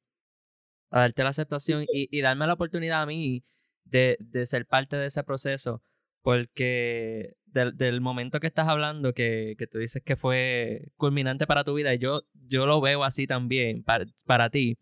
[0.91, 3.43] a darte la aceptación y, y darme la oportunidad a mí
[3.85, 5.81] de, de ser parte de ese proceso,
[6.21, 11.63] porque del, del momento que estás hablando, que, que, tú dices que fue culminante para
[11.63, 14.77] tu vida, y yo, yo lo veo así también para, para ti,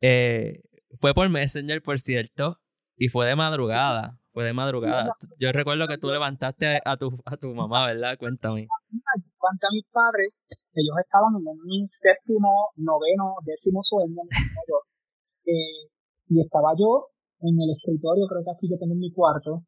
[0.00, 0.62] eh,
[0.98, 2.58] fue por Messenger, por cierto,
[2.96, 4.18] y fue de madrugada.
[4.32, 5.14] Fue de madrugada.
[5.38, 8.18] Yo recuerdo que tú levantaste a tu, a tu mamá, ¿verdad?
[8.18, 8.66] Cuéntame.
[8.90, 10.42] Levanté a mis padres,
[10.74, 14.22] ellos estaban en un séptimo, noveno, décimo sueño,
[15.46, 15.86] eh,
[16.28, 19.62] y estaba yo en el escritorio, creo que aquí yo tengo en mi cuarto,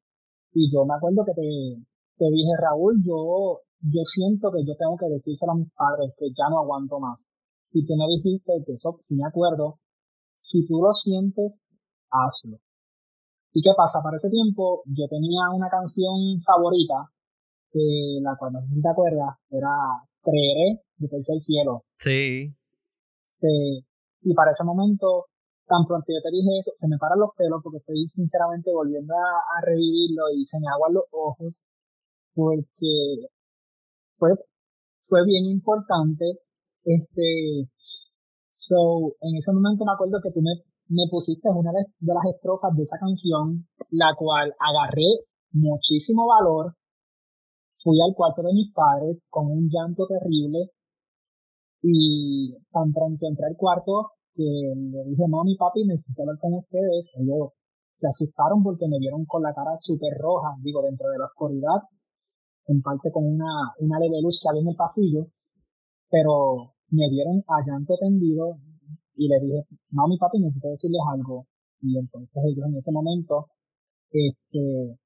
[0.53, 1.87] y yo me acuerdo que te,
[2.17, 6.27] te dije, Raúl, yo, yo siento que yo tengo que decírselo a mis padres que
[6.35, 7.23] ya no aguanto más.
[7.71, 9.79] Y tú me dijiste que eso, si me acuerdo,
[10.37, 11.63] si tú lo sientes,
[12.11, 12.59] hazlo.
[13.53, 14.01] ¿Y qué pasa?
[14.03, 17.11] Para ese tiempo yo tenía una canción favorita,
[17.71, 19.73] que la cual no sé si te acuerdas, era
[20.21, 21.85] Creeré de Tercer Cielo.
[21.99, 22.53] Sí.
[23.25, 23.87] Este,
[24.23, 25.27] y para ese momento,
[25.67, 29.15] tan pronto yo te dije eso, se me paran los pelos porque estoy sinceramente volviendo
[29.15, 31.63] a, revivirlo y se me aguan los ojos
[32.35, 33.27] porque
[34.19, 34.31] fue,
[35.07, 36.41] fue bien importante.
[36.85, 37.71] Este,
[38.57, 42.25] so, en ese momento me acuerdo que tú me, me pusiste una de, de las
[42.35, 46.75] estrofas de esa canción, la cual agarré muchísimo valor.
[47.85, 50.73] Fui al cuarto de mis padres con un llanto terrible
[51.83, 57.13] y tan pronto entré al cuarto que le dije, mami, papi, necesito hablar con ustedes.
[57.15, 57.53] Ellos
[57.93, 61.81] se asustaron porque me vieron con la cara súper roja, digo, dentro de la oscuridad,
[62.67, 65.27] en parte con una, una leve luz que había en el pasillo,
[66.11, 68.59] pero me vieron a llanto tendido
[69.17, 71.47] y le dije, mami, papi, necesito decirles algo.
[71.81, 73.49] Y entonces ellos en ese momento,
[74.11, 74.99] este,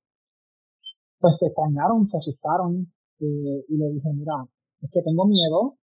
[1.19, 4.47] pues se extrañaron, se asustaron, eh, y le dije, mira,
[4.81, 5.77] es que tengo miedo.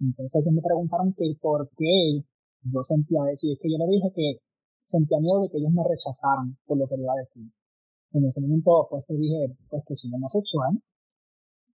[0.00, 2.22] Entonces ellos me preguntaron que por qué
[2.62, 4.40] yo sentía eso, y es que yo le dije que
[4.82, 7.44] sentía miedo de que ellos me rechazaran por lo que le iba a decir.
[8.12, 10.80] En ese momento, pues te dije, pues que soy homosexual,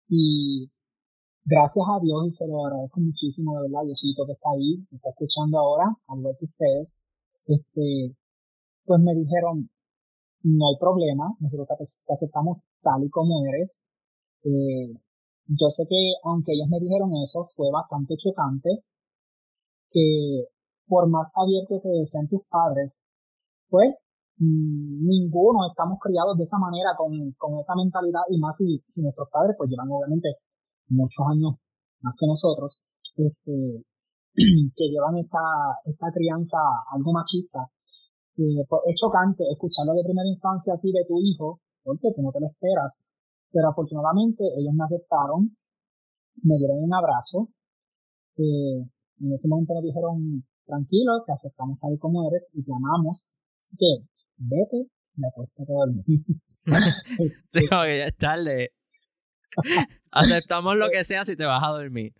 [0.09, 0.69] y
[1.45, 4.95] gracias a Dios, y se lo agradezco muchísimo, de verdad, Diosito que está ahí, que
[4.95, 6.99] está escuchando ahora, al ver que ustedes,
[7.45, 8.15] este,
[8.85, 9.69] pues me dijeron,
[10.43, 11.67] no hay problema, nosotros
[12.05, 13.81] te aceptamos tal y como eres.
[14.43, 14.93] Eh,
[15.47, 18.83] yo sé que aunque ellos me dijeron eso, fue bastante chocante
[19.91, 20.45] que
[20.87, 23.01] por más abierto que sean tus padres,
[23.69, 23.89] pues
[24.37, 29.29] mm, ninguno estamos criados de esa manera, con, con esa mentalidad, y más si, nuestros
[29.31, 30.35] padres pues llevan obviamente
[30.89, 31.55] muchos años
[32.01, 32.81] más que nosotros,
[33.15, 33.83] este,
[34.75, 35.39] que llevan esta,
[35.85, 36.57] esta crianza
[36.91, 37.69] algo machista.
[38.37, 42.31] Eh, pues es chocante escucharlo de primera instancia así de tu hijo, porque tú no
[42.31, 42.97] te lo esperas.
[43.51, 45.57] Pero afortunadamente ellos me aceptaron,
[46.43, 47.49] me dieron un abrazo.
[48.37, 48.79] Eh,
[49.19, 53.29] en ese momento me dijeron, tranquilo, te aceptamos tal como eres y te amamos.
[53.59, 56.05] Así que vete, me acuesto todo el mundo.
[57.49, 58.71] sí, ya es tarde.
[60.11, 62.13] Aceptamos lo que sea si te vas a dormir.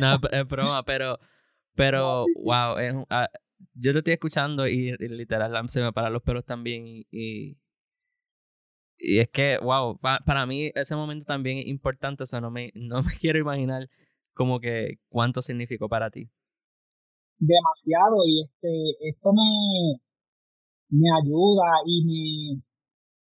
[0.00, 1.18] No, es broma, pero,
[1.74, 3.28] pero, wow, es, ah,
[3.74, 7.56] yo te estoy escuchando y, literal se me paran los pelos también y,
[8.98, 12.72] y es que, wow, para mí ese momento también es importante, o sea, no me,
[12.74, 13.88] no me quiero imaginar
[14.34, 16.30] como que cuánto significó para ti.
[17.38, 20.00] Demasiado, y este, esto me,
[20.90, 22.62] me ayuda y me,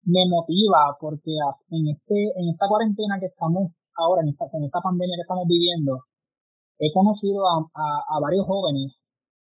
[0.05, 1.33] me motiva porque
[1.71, 5.47] en este, en esta cuarentena que estamos ahora, en esta, en esta pandemia que estamos
[5.47, 6.05] viviendo,
[6.79, 9.03] he conocido a, varios jóvenes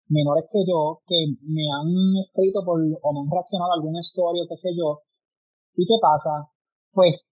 [0.08, 1.88] menores que yo que me han
[2.22, 5.00] escrito por, o me han reaccionado a algún story o qué sé yo,
[5.76, 6.48] ¿Y qué pasa?
[6.92, 7.30] Pues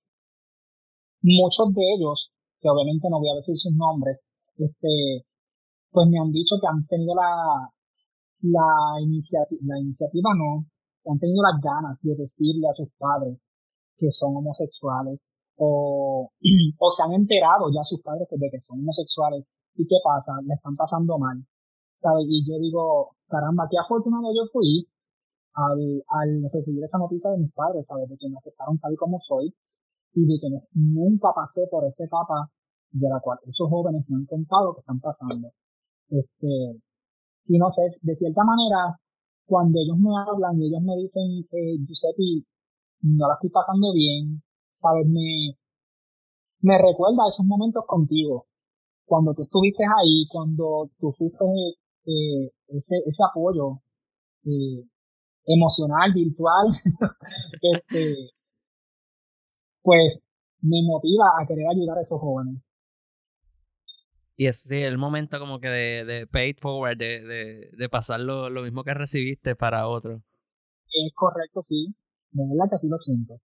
[1.22, 4.20] muchos de ellos, que obviamente no voy a decir sus nombres,
[4.56, 5.26] este,
[5.90, 7.70] pues me han dicho que han tenido la,
[8.42, 10.66] la, iniciativa, la iniciativa no,
[11.10, 13.46] han tenido las ganas de decirle a sus padres
[13.96, 16.30] que son homosexuales o,
[16.78, 20.54] o se han enterado ya sus padres de que son homosexuales y qué pasa, le
[20.54, 21.44] están pasando mal,
[21.96, 22.26] ¿sabes?
[22.28, 24.86] Y yo digo, caramba, qué afortunado yo fui
[25.54, 28.08] al, al recibir esa noticia de mis padres, ¿sabes?
[28.08, 29.54] De que me aceptaron tal como soy
[30.14, 32.50] y de que nunca pasé por esa etapa
[32.90, 35.52] de la cual esos jóvenes me han contado que están pasando.
[36.10, 36.82] Este,
[37.46, 38.98] y no sé, de cierta manera,
[39.52, 42.48] cuando ellos me hablan y ellos me dicen, eh, Giuseppe,
[43.02, 45.06] no la estoy pasando bien, ¿sabes?
[45.06, 48.46] Me, recuerda esos momentos contigo,
[49.04, 51.44] cuando tú estuviste ahí, cuando tú fuiste
[52.06, 53.82] eh, ese, ese apoyo,
[54.46, 54.88] eh,
[55.44, 56.68] emocional, virtual,
[57.60, 58.30] este,
[59.82, 60.22] pues
[60.62, 62.62] me motiva a querer ayudar a esos jóvenes.
[64.36, 67.88] Y es sí, el momento como que de, de pay it forward, de, de, de
[67.88, 70.22] pasar lo, lo, mismo que recibiste para otro.
[70.86, 71.94] Es correcto, sí.
[72.30, 73.40] De verdad que así lo siento.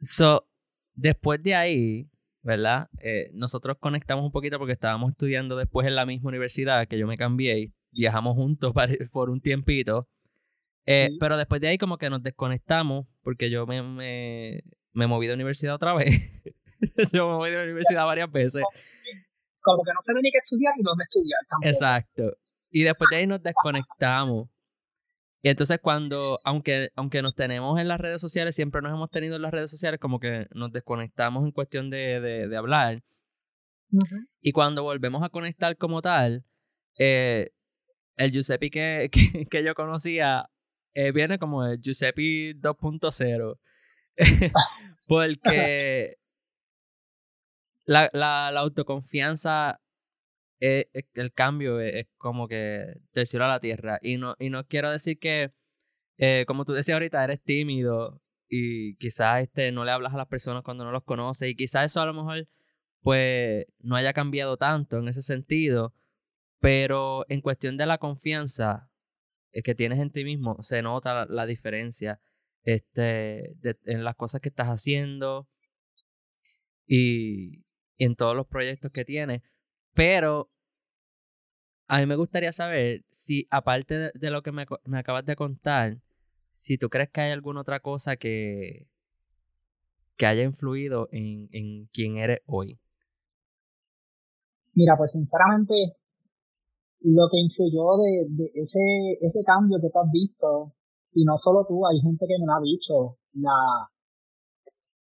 [0.00, 0.48] So,
[0.94, 2.10] después de ahí,
[2.42, 2.88] ¿verdad?
[3.00, 7.06] Eh, nosotros conectamos un poquito porque estábamos estudiando después en la misma universidad que yo
[7.06, 8.72] me cambié y viajamos juntos
[9.12, 10.08] por un tiempito.
[10.86, 15.26] Eh, pero después de ahí como que nos desconectamos porque yo me, me, me moví
[15.26, 16.32] de universidad otra vez.
[17.12, 18.64] yo me moví de universidad varias veces.
[19.74, 21.40] Como que no sé ni qué estudiar ni dónde estudiar.
[21.62, 22.36] Exacto.
[22.70, 24.48] Y después de ahí nos desconectamos.
[25.42, 29.36] Y entonces cuando, aunque, aunque nos tenemos en las redes sociales, siempre nos hemos tenido
[29.36, 33.02] en las redes sociales, como que nos desconectamos en cuestión de, de, hablar.
[34.40, 36.44] Y cuando volvemos a conectar como tal,
[36.98, 37.50] eh,
[38.16, 40.50] el Giuseppe que, que, que, yo conocía
[40.94, 43.58] eh, viene como el Giuseppe 2.0.
[45.06, 46.19] Porque
[47.84, 49.80] la, la, la, autoconfianza
[50.60, 53.98] eh, el cambio es, como que del cielo a la tierra.
[54.02, 55.52] Y no, y no quiero decir que,
[56.18, 60.26] eh, como tú decías ahorita, eres tímido y quizás este, no le hablas a las
[60.28, 62.48] personas cuando no los conoces y quizás eso a lo mejor
[63.02, 65.94] pues no haya cambiado tanto en ese sentido,
[66.60, 68.90] pero en cuestión de la confianza
[69.52, 72.20] eh, que tienes en ti mismo, se nota la, diferencia
[72.64, 73.54] este,
[73.86, 75.48] en las cosas que estás haciendo
[76.86, 77.64] y,
[78.00, 79.42] en todos los proyectos que tienes.
[79.94, 80.50] Pero
[81.86, 84.64] a mí me gustaría saber si, aparte de, lo que me,
[84.98, 85.98] acabas de contar,
[86.48, 88.88] si tú crees que hay alguna otra cosa que,
[90.16, 92.80] que haya influido en, en quién eres hoy.
[94.72, 95.74] Mira, pues sinceramente,
[97.00, 100.72] lo que influyó de, de ese, ese cambio que tú has visto,
[101.12, 103.90] y no solo tú, hay gente que me ha dicho, la,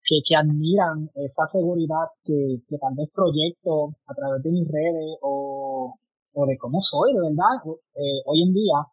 [0.08, 5.20] que, que admiran esa seguridad que, que tal vez proyecto a través de mis redes
[5.22, 5.93] o,
[6.34, 7.60] o de cómo soy, de verdad,
[7.93, 8.88] eh, hoy en día.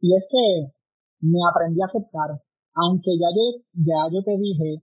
[0.00, 0.72] Y es que
[1.20, 2.42] me aprendí a aceptar,
[2.74, 4.82] aunque ya yo, ya yo te dije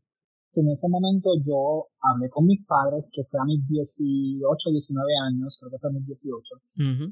[0.54, 5.12] que en ese momento yo hablé con mis padres, que fue a mis 18, 19
[5.28, 6.40] años, creo que fue a mis 18,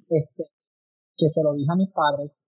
[0.07, 0.43] este,
[1.17, 2.41] que se lo dije a mis padres.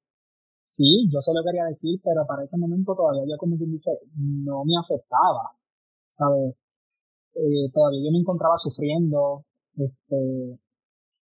[0.67, 3.91] Sí, yo se lo quería decir, pero para ese momento todavía yo como quien dice,
[4.15, 5.53] no me aceptaba,
[6.17, 6.55] ¿sabes?
[7.35, 9.45] Eh, todavía yo me encontraba sufriendo,
[9.75, 10.59] este,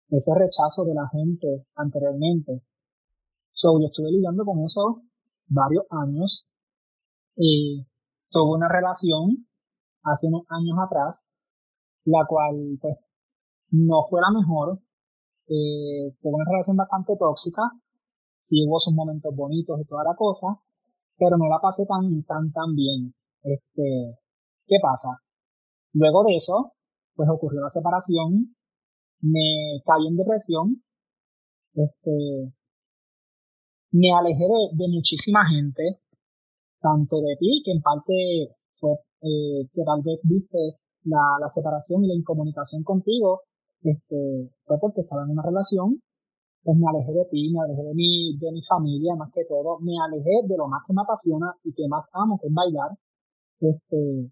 [0.10, 2.62] ese rechazo de la gente anteriormente.
[3.52, 5.04] So, yo estuve lidiando con eso
[5.48, 6.46] varios años.
[8.32, 9.48] tuve una relación
[10.04, 11.28] hace unos años atrás,
[12.06, 12.98] la cual pues
[13.72, 14.80] no fue la mejor.
[15.48, 17.62] Eh, tuve una relación bastante tóxica.
[18.44, 20.48] Sí hubo sus momentos bonitos y toda la cosa,
[21.18, 23.14] pero no la pasé tan, tan, tan bien.
[23.44, 24.23] Este,
[24.68, 25.20] ¿qué pasa?
[25.94, 26.74] Luego de eso,
[27.16, 28.56] pues ocurrió la separación,
[29.22, 30.84] me caí en depresión,
[31.76, 32.54] este,
[33.92, 36.00] me alejé de, muchísima gente,
[36.82, 42.04] tanto de ti, que en parte fue eh, que tal vez viste la, la separación
[42.04, 43.42] y la incomunicación contigo,
[43.84, 46.02] este, fue porque estaba en una relación,
[46.64, 49.80] pues me alejé de ti, me alejé de mi, de mi familia, más que todo,
[49.80, 52.92] me alejé de lo más que me apasiona y que más amo, que es bailar.
[53.60, 54.32] Este,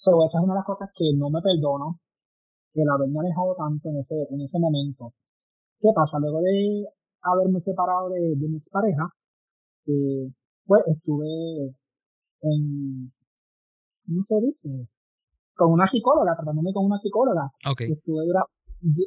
[0.00, 2.00] so, esa es una de las cosas que no me perdono,
[2.72, 5.12] el haberme alejado tanto en ese, en ese momento.
[5.78, 6.18] ¿Qué pasa?
[6.20, 6.86] Luego de
[7.22, 9.12] haberme separado de, de mi expareja,
[9.86, 10.32] eh,
[10.64, 11.76] pues estuve
[12.42, 13.12] en,
[14.06, 14.88] ¿cómo se dice?
[15.54, 17.50] Con una psicóloga, tratándome con una psicóloga.
[17.92, 18.24] Estuve,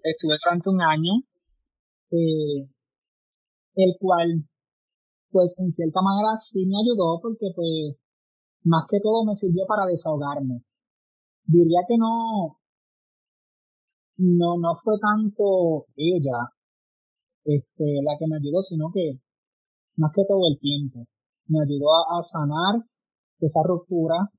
[0.03, 1.13] estuve durante un año,
[2.12, 2.69] eh,
[3.75, 4.45] el cual,
[5.32, 7.97] pues en cierta manera sí me ayudó porque pues
[8.65, 10.62] más que todo me sirvió para desahogarme.
[11.45, 12.58] Diría que no,
[14.17, 16.49] no, no fue tanto ella
[17.45, 19.19] este, la que me ayudó, sino que
[19.97, 21.06] más que todo el tiempo.
[21.47, 22.86] Me ayudó a, sanar
[23.39, 24.32] esa ruptura.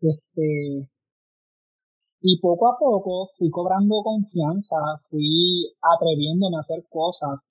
[0.00, 0.88] Este,
[2.20, 4.76] y poco a poco fui cobrando confianza,
[5.10, 7.50] fui atreviéndome a hacer cosas.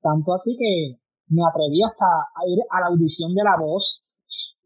[0.00, 4.02] Tanto así que me atreví hasta a ir a la audición de la voz.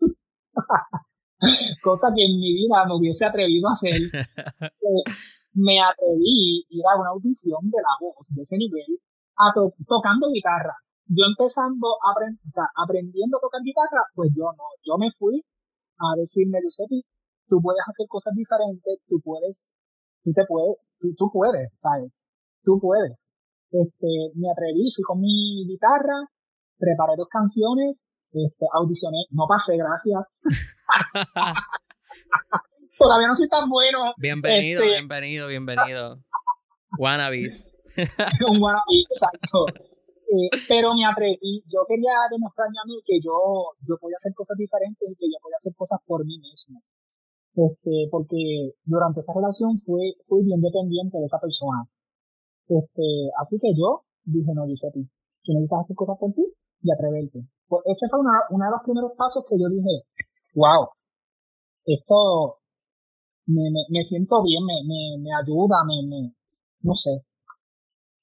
[1.83, 3.94] Cosa que en mi vida me hubiese atrevido a hacer.
[5.55, 8.98] me atreví a ir a una audición de la voz de ese nivel
[9.38, 10.74] a tocando guitarra.
[11.07, 12.12] Yo empezando a
[12.85, 15.40] aprendiendo a tocar guitarra, pues yo no, yo me fui
[15.98, 17.01] a decirme, Giuseppe,
[17.48, 19.66] tú puedes hacer cosas diferentes, tú puedes,
[20.22, 22.12] tú te puedes, tú, tú puedes, ¿sabes?
[22.62, 23.31] Tú puedes.
[23.70, 26.29] Este, me atreví, fui con mi guitarra,
[26.77, 30.21] preparé dos canciones, este, audicioné, no pasé, gracias.
[32.99, 34.12] Todavía no soy tan bueno.
[34.17, 36.19] Bienvenido, este, bienvenido, bienvenido.
[36.99, 37.73] Wannabes.
[38.49, 39.67] un wannabe, exacto.
[40.29, 44.59] Eh, pero me atreví, yo quería demostrarme a mí que yo, yo podía hacer cosas
[44.59, 46.83] diferentes y que yo podía hacer cosas por mí mismo.
[47.55, 51.88] Este, porque durante esa relación fui, fui bien dependiente de esa persona.
[52.69, 55.09] Este, así que yo dije, no, Giuseppe,
[55.42, 56.44] tú necesitas hacer cosas por ti
[56.83, 57.48] y atreverte.
[57.69, 60.04] Pues ese fue uno de los primeros pasos que yo dije,
[60.54, 60.88] wow,
[61.85, 62.58] esto
[63.46, 66.35] me, me, me siento bien, me, me, me ayuda, me, me,
[66.83, 67.25] no sé.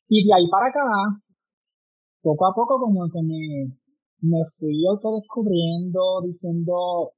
[0.07, 0.81] Y de ahí para acá,
[2.21, 3.77] poco a poco como que me,
[4.21, 7.13] me fui autodescubriendo, diciendo,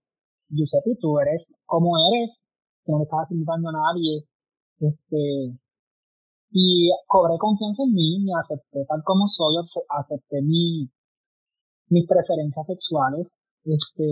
[0.50, 2.42] Giuseppe, tú eres como eres,
[2.84, 4.28] que no le estás invitando a nadie,
[4.80, 5.58] este,
[6.52, 9.56] y cobré confianza en mí, me acepté tal como soy,
[9.90, 10.90] acepté mi,
[11.90, 14.04] mis preferencias sexuales, este,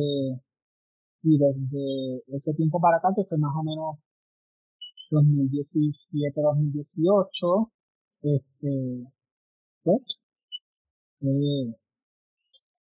[1.23, 3.97] y desde ese tiempo para acá, que fue más o menos
[5.11, 7.71] 2017, 2018,
[8.21, 9.05] Este,
[9.83, 10.01] pues,
[11.21, 11.75] eh,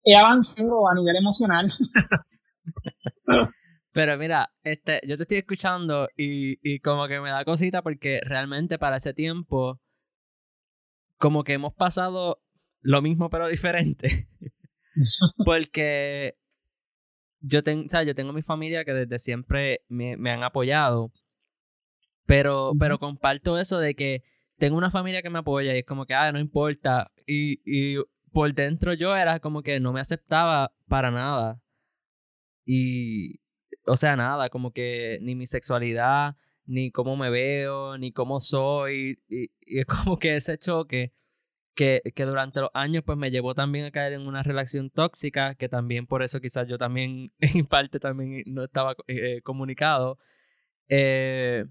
[0.04, 1.72] he avanzado a nivel emocional.
[3.92, 8.20] Pero mira, este, yo te estoy escuchando y, y como que me da cosita porque
[8.24, 9.80] realmente para ese tiempo,
[11.18, 12.42] como que hemos pasado
[12.80, 14.28] lo mismo pero diferente.
[15.44, 16.36] porque
[17.40, 21.12] yo, tengo, o sea, yo tengo mi familia que desde siempre me, me han apoyado.
[22.26, 24.22] Pero, pero comparto eso de que
[24.58, 27.10] tengo una familia que me apoya y es como que, ah, no importa.
[27.26, 28.00] Y, y
[28.32, 31.60] por dentro yo era como que no me aceptaba para nada.
[32.64, 33.40] Y,
[33.86, 39.18] o sea, nada, como que ni mi sexualidad, ni cómo me veo, ni cómo soy.
[39.28, 41.12] Y, y es como que ese choque
[41.74, 45.54] que, que, durante los años pues me llevó también a caer en una relación tóxica,
[45.54, 50.18] que también por eso quizás yo también en parte también no estaba eh, comunicado.
[50.88, 51.64] Eh,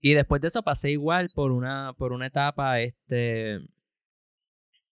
[0.00, 3.60] y después de eso pasé igual por una, por una etapa este,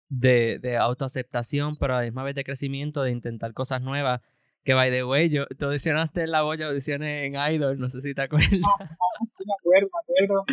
[0.09, 4.21] de, de autoaceptación, pero a la misma vez de crecimiento, de intentar cosas nuevas.
[4.63, 8.01] Que by the way, yo, tú audicionaste en la Boya, audiciones en Idol, no sé
[8.01, 8.49] si te acuerdas.
[9.25, 10.45] sí, me acuerdo, me acuerdo.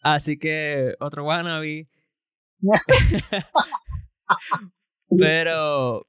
[0.00, 1.88] Así que otro wannabe.
[5.18, 6.06] pero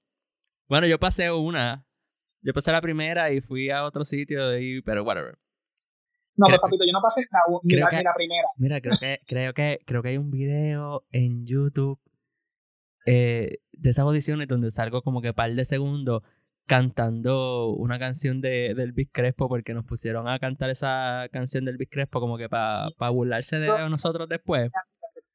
[0.68, 1.86] bueno, yo pasé una.
[2.42, 5.38] Yo pasé la primera y fui a otro sitio y, pero whatever.
[6.36, 8.48] No, creo, papito, yo no pasé la, ni, la, que, ni la primera.
[8.56, 12.00] Mira, creo que, creo que, creo que hay un video en YouTube
[13.06, 16.24] eh, de esas audiciones donde salgo como que par de segundos
[16.66, 21.78] cantando una canción de, del Big Crespo porque nos pusieron a cantar esa canción del
[21.78, 24.72] Big Crespo como que para pa burlarse de nosotros después.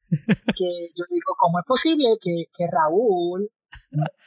[0.09, 3.49] Que yo digo, ¿cómo es posible que, que Raúl,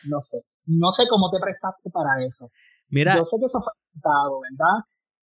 [0.09, 2.51] no, sé, no sé cómo te prestaste para eso?
[2.89, 4.85] Mira, yo sé que eso fue cantado, ¿verdad?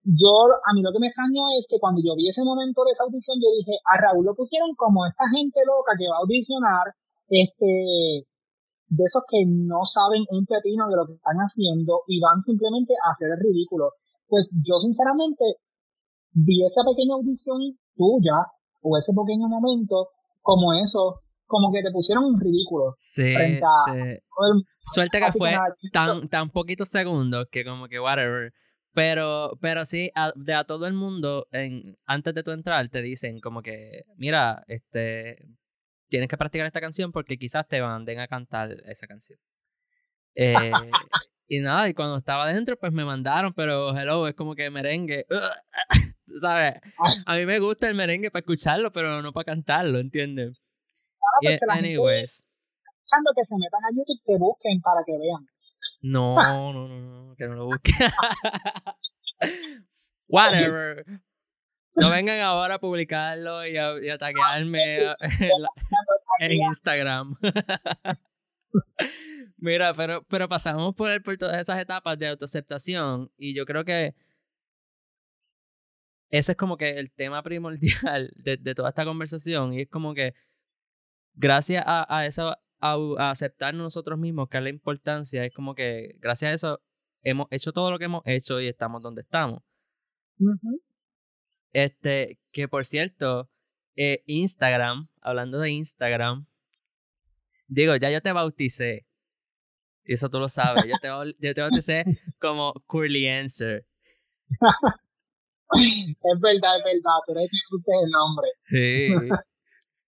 [0.07, 0.31] yo,
[0.63, 3.03] a mí lo que me extrañó es que cuando yo vi ese momento de esa
[3.03, 6.95] audición, yo dije, a Raúl lo pusieron como esta gente loca que va a audicionar,
[7.27, 8.23] este,
[8.87, 12.95] de esos que no saben un pepino de lo que están haciendo y van simplemente
[13.03, 13.99] a hacer el ridículo.
[14.29, 15.59] Pues yo sinceramente
[16.31, 18.47] vi esa pequeña audición tuya
[18.83, 20.15] o ese pequeño momento
[20.47, 22.95] como eso, como que te pusieron un ridículo.
[22.99, 24.19] Sí, sí.
[24.95, 25.57] Suerte que fue
[25.93, 28.53] tan, tan poquitos segundos que como que whatever.
[28.93, 33.03] Pero, pero sí, a, de a todo el mundo, en, antes de tu entrar, te
[33.03, 35.37] dicen como que, mira, este,
[36.09, 39.39] tienes que practicar esta canción porque quizás te manden a cantar esa canción.
[40.37, 40.55] Eh,
[41.49, 45.27] y nada, y cuando estaba adentro, pues me mandaron, pero hello, es como que merengue.
[46.41, 46.81] ¿Sabes?
[47.25, 50.61] A mí me gusta el merengue para escucharlo, pero no para cantarlo, ¿entiendes?
[51.41, 52.47] y, anyways.
[53.05, 55.47] Escuchando que se metan a YouTube, que busquen para que vean.
[56.03, 56.35] No,
[56.73, 57.93] no, no, no, que no lo busque.
[60.29, 61.05] Whatever.
[61.95, 65.09] No vengan ahora a publicarlo y a, y taguearme
[66.41, 67.37] en, Instagram.
[69.57, 74.15] Mira, pero, pero pasamos por, por todas esas etapas de autoaceptación y yo creo que
[76.31, 80.15] ese es como que el tema primordial de, de toda esta conversación y es como
[80.15, 80.35] que
[81.35, 86.17] gracias a, a esa a, aceptarnos nosotros mismos, que es la importancia, es como que
[86.19, 86.83] gracias a eso
[87.23, 89.63] hemos hecho todo lo que hemos hecho y estamos donde estamos.
[91.73, 93.51] Este, que por cierto,
[93.97, 96.47] eh, Instagram, hablando de Instagram,
[97.67, 99.07] digo, ya yo te bauticé.
[100.05, 100.85] Y eso tú lo sabes.
[100.87, 101.09] Yo te,
[101.41, 102.05] yo te bauticé
[102.41, 103.85] como Curly Answer.
[105.75, 108.49] es verdad, es verdad, pero es que el nombre.
[108.67, 109.15] Sí.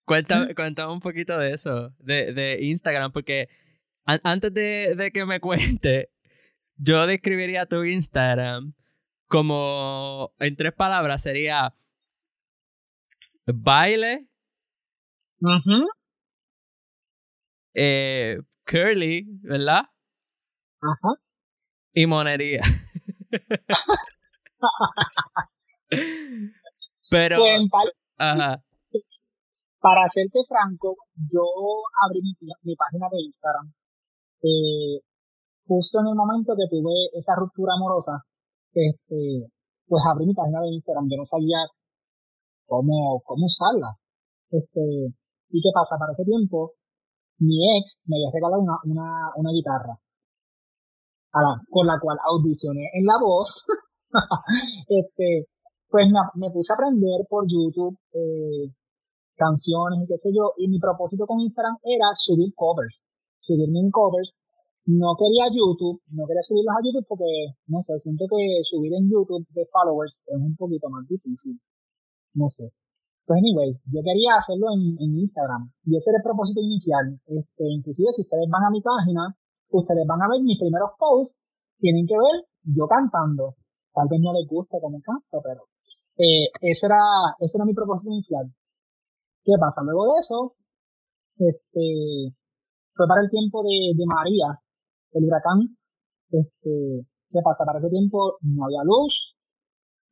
[0.08, 3.50] Cuéntame, cuéntame un poquito de eso, de, de Instagram, porque
[4.06, 6.08] antes de, de, que me cuente,
[6.76, 8.72] yo describiría tu Instagram
[9.26, 11.74] como, en tres palabras, sería
[13.44, 14.26] baile,
[17.74, 19.90] eh, curly, ¿verdad?
[20.80, 21.20] Ajá.
[21.92, 22.62] Y monería.
[27.10, 27.38] Pero...
[27.38, 28.62] Pues, ajá.
[29.80, 30.96] Para serte franco,
[31.30, 31.44] yo
[32.04, 33.72] abrí mi, mi página de Instagram
[34.42, 35.02] eh,
[35.66, 38.22] justo en el momento que tuve esa ruptura amorosa,
[38.72, 39.50] este,
[39.86, 41.58] pues abrí mi página de Instagram, yo no sabía
[42.66, 43.96] cómo, cómo usarla.
[44.50, 44.80] Este,
[45.50, 45.96] ¿y qué pasa?
[45.98, 46.72] Para ese tiempo,
[47.38, 49.98] mi ex me había regalado una, una, una guitarra,
[51.32, 53.64] a la, con la cual audicioné en la voz.
[54.88, 55.48] este,
[55.90, 58.72] pues me, puse a aprender por YouTube eh,
[59.36, 63.06] canciones y qué sé yo, y mi propósito con Instagram era subir covers,
[63.38, 64.36] subirme en covers.
[64.84, 69.08] No quería YouTube, no quería subirlos a YouTube porque, no sé, siento que subir en
[69.10, 71.60] YouTube de followers es un poquito más difícil.
[72.34, 72.72] No sé.
[73.26, 77.20] Pues anyways, yo quería hacerlo en, Instagram y ese era el propósito inicial.
[77.26, 79.36] Este, inclusive si ustedes van a mi página,
[79.68, 81.36] ustedes van a ver mis primeros posts,
[81.78, 83.56] tienen que ver yo cantando.
[83.92, 85.68] Tal vez no les guste como canto, pero
[86.18, 87.00] eh, ese era,
[87.40, 88.52] ese era mi propósito inicial.
[89.44, 89.82] ¿Qué pasa?
[89.82, 90.54] Luego de eso,
[91.38, 92.34] este,
[92.94, 94.60] fue para el tiempo de, de María,
[95.12, 95.78] el huracán.
[96.30, 97.64] Este, ¿qué pasa?
[97.64, 99.36] Para ese tiempo no había luz,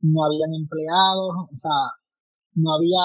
[0.01, 1.99] no habían empleados, o sea,
[2.55, 3.05] no había,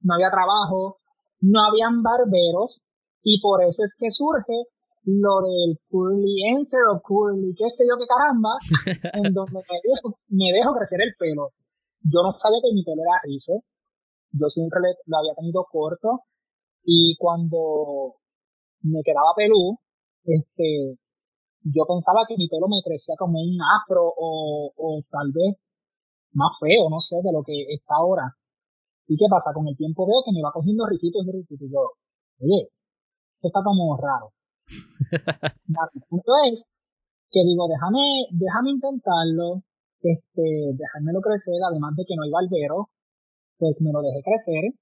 [0.00, 0.98] no había trabajo,
[1.40, 2.82] no habían barberos,
[3.22, 4.64] y por eso es que surge
[5.04, 8.56] lo del curly answer o curly qué sé yo qué caramba,
[9.24, 11.50] en donde me dejo, me dejo crecer el pelo.
[12.02, 13.62] Yo no sabía que mi pelo era rizo,
[14.32, 16.24] yo siempre lo había tenido corto,
[16.84, 18.16] y cuando
[18.82, 19.76] me quedaba pelú,
[20.24, 20.96] este,
[21.62, 25.56] yo pensaba que mi pelo me crecía como un afro o, o tal vez
[26.32, 28.34] más feo, no sé, de lo que está ahora.
[29.06, 29.52] ¿Y qué pasa?
[29.52, 31.68] Con el tiempo veo que me va cogiendo risitos y risitos.
[31.68, 31.80] Y yo,
[32.40, 32.70] oye,
[33.34, 34.32] esto está como raro.
[34.70, 36.70] el punto es
[37.30, 39.62] que digo, déjame, déjame intentarlo,
[40.02, 42.90] este, dejármelo crecer, además de que no hay barbero,
[43.58, 44.72] pues me lo dejé crecer.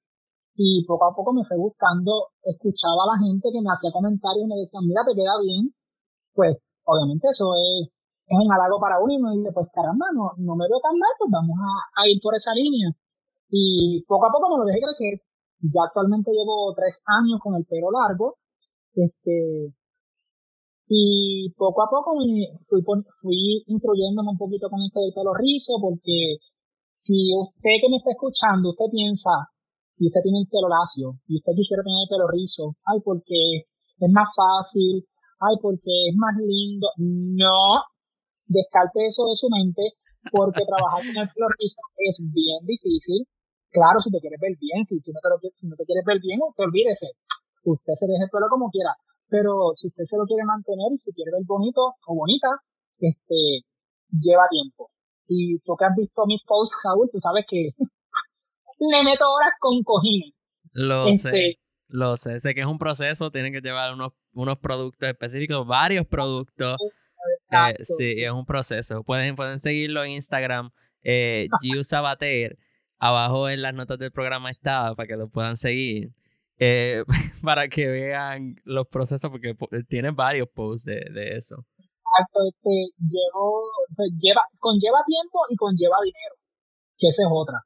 [0.55, 4.45] Y poco a poco me fue buscando, escuchaba a la gente que me hacía comentarios
[4.45, 5.73] y me decían, mira, te queda bien.
[6.35, 7.91] Pues, obviamente eso es
[8.29, 10.93] es un halago para uno y uno dice, pues caramba, no, no me veo tan
[10.99, 11.57] mal, pues vamos
[11.97, 12.93] a, ir por esa línea.
[13.49, 15.21] Y poco a poco me lo dejé crecer.
[15.61, 18.37] Ya actualmente llevo tres años con el pelo largo.
[18.95, 19.73] Este,
[20.89, 22.83] y poco a poco me fui,
[23.21, 26.41] fui instruyéndome un poquito con esto del pelo rizo, porque
[26.93, 29.31] si usted que me está escuchando, usted piensa,
[29.99, 33.69] y usted tiene el pelo lacio, y usted quisiera tener el pelo rizo, ay, porque
[34.01, 35.05] es más fácil,
[35.41, 36.89] ay, porque es más lindo.
[36.97, 37.85] No,
[38.49, 39.95] descarte eso de su mente,
[40.33, 43.27] porque trabajar con el florista es bien difícil.
[43.71, 46.05] Claro, si te quieres ver bien, si tú no te, lo, si no te quieres
[46.05, 47.13] ver bien, usted olvídese.
[47.65, 48.97] Usted se deje el pelo como quiera.
[49.29, 52.49] Pero si usted se lo quiere mantener y si quiere ver bonito o bonita,
[52.99, 53.65] este,
[54.11, 54.91] lleva tiempo.
[55.29, 57.71] Y tú que has visto mis posts, Raúl, tú sabes que
[58.79, 60.33] le meto horas con cojines.
[60.73, 61.59] Lo este, sé,
[61.89, 62.41] lo sé.
[62.41, 66.77] Sé que es un proceso, tienen que llevar unos, unos productos específicos, varios productos.
[67.53, 69.03] Eh, sí, es un proceso.
[69.05, 70.71] Pueden, pueden seguirlo en Instagram,
[71.03, 72.59] eh, Giu Sabater.
[73.01, 76.11] Abajo en las notas del programa está para que lo puedan seguir.
[76.59, 77.05] Eh,
[77.45, 79.55] para que vean los procesos, porque
[79.89, 81.65] tiene varios posts de, de eso.
[81.79, 83.63] Exacto, este, llevo,
[83.95, 86.35] pues, lleva, conlleva tiempo y conlleva dinero,
[86.97, 87.63] que esa es otra.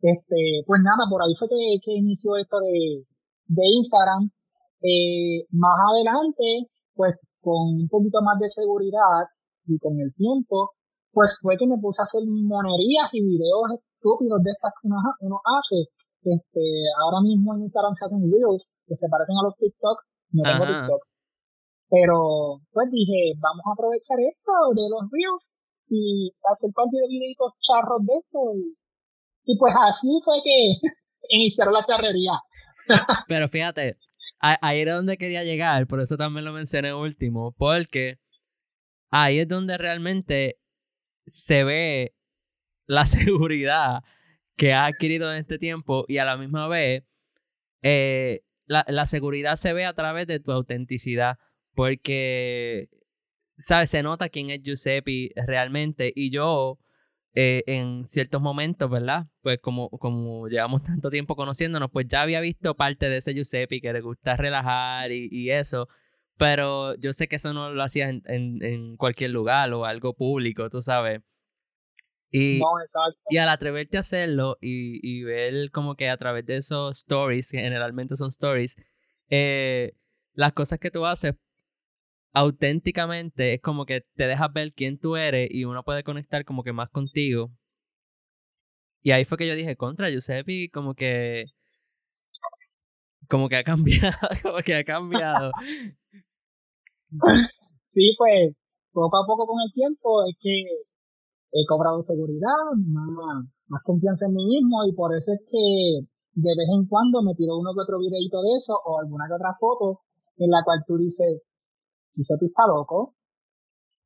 [0.00, 3.04] Este, pues nada, por ahí fue que, que inició esto de,
[3.46, 4.30] de Instagram.
[4.82, 9.24] Eh, más adelante, pues con un poquito más de seguridad
[9.66, 10.72] y con el tiempo,
[11.12, 15.40] pues fue que me puse a hacer monerías y videos estúpidos de estas que uno,
[15.56, 15.88] hace.
[16.24, 16.64] Este,
[17.04, 19.98] ahora mismo en Instagram se hacen reels que se parecen a los TikTok,
[20.32, 21.02] no tengo TikTok.
[21.90, 25.52] Pero pues dije, vamos a aprovechar esto de los reels
[25.88, 28.38] y hacer parte de videitos charros de esto.
[28.56, 30.88] Y, y pues así fue que
[31.28, 32.40] iniciaron la charrería.
[33.28, 33.98] Pero fíjate,
[34.40, 38.18] ahí era donde quería llegar, por eso también lo mencioné último, porque
[39.10, 40.58] ahí es donde realmente
[41.26, 42.14] se ve
[42.86, 44.02] la seguridad
[44.56, 47.04] que ha adquirido en este tiempo y a la misma vez
[47.82, 51.36] eh, la, la, seguridad se ve a través de tu autenticidad,
[51.74, 52.88] porque,
[53.58, 53.90] ¿sabes?
[53.90, 56.78] Se nota quién es Giuseppe realmente y yo
[57.36, 59.26] eh, en ciertos momentos, ¿verdad?
[59.42, 63.80] Pues como, como llevamos tanto tiempo conociéndonos, pues ya había visto parte de ese Giuseppe
[63.80, 65.88] que le gusta relajar y, eso,
[66.36, 70.68] pero yo sé que eso no lo hacía en, en, cualquier lugar o algo público,
[70.70, 71.22] tú sabes.
[72.36, 72.60] Y,
[73.30, 77.52] y al atreverte a hacerlo y, y, ver como que a través de esos stories,
[77.52, 78.74] que generalmente son stories,
[79.30, 79.92] eh,
[80.32, 81.36] las cosas que tú haces
[82.32, 86.64] auténticamente es como que te dejas ver quién tú eres y uno puede conectar como
[86.64, 87.52] que más contigo.
[89.00, 91.44] Y ahí fue que yo dije, contra Giuseppe, como que.
[93.28, 95.52] Como que ha cambiado, como que ha cambiado.
[97.86, 98.56] Sí, pues,
[98.90, 100.64] poco a poco con el tiempo es que
[101.54, 106.50] he cobrado seguridad, más, más confianza en mí mismo y por eso es que de
[106.50, 109.54] vez en cuando me tiro uno que otro videito de eso o alguna que otra
[109.58, 110.00] foto
[110.36, 111.42] en la cual tú dices,
[112.12, 113.14] Giuseppe está loco,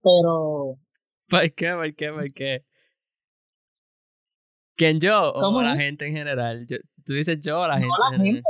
[0.03, 0.77] pero...
[1.29, 1.73] ¿Por qué?
[1.73, 2.13] ¿Por qué?
[2.13, 2.65] ¿Por qué?
[4.77, 6.67] ¿Quién yo o la gente en general?
[6.69, 7.89] tú dices yo o la gente.
[7.99, 8.43] La gente,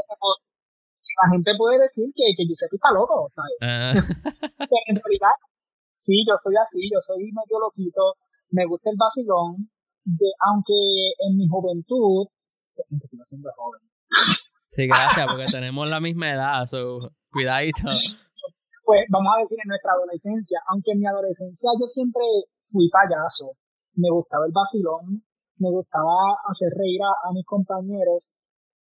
[1.23, 3.57] la gente puede decir que, que Giuseppe está loco, ¿sabes?
[3.63, 3.93] Ah.
[4.59, 5.35] Pero en realidad,
[5.95, 8.15] sí, yo soy así, yo soy medio loquito,
[8.51, 9.71] me gusta el vacilón,
[10.05, 10.75] de, aunque
[11.19, 12.27] en mi juventud,
[12.91, 13.81] aunque sigo siendo joven,
[14.69, 17.89] Sí, gracias, porque tenemos la misma edad, so, cuidadito.
[18.85, 22.23] Pues vamos a decir en nuestra adolescencia, aunque en mi adolescencia yo siempre
[22.71, 23.53] fui payaso,
[23.95, 25.25] me gustaba el vacilón,
[25.59, 28.31] me gustaba hacer reír a, mis compañeros,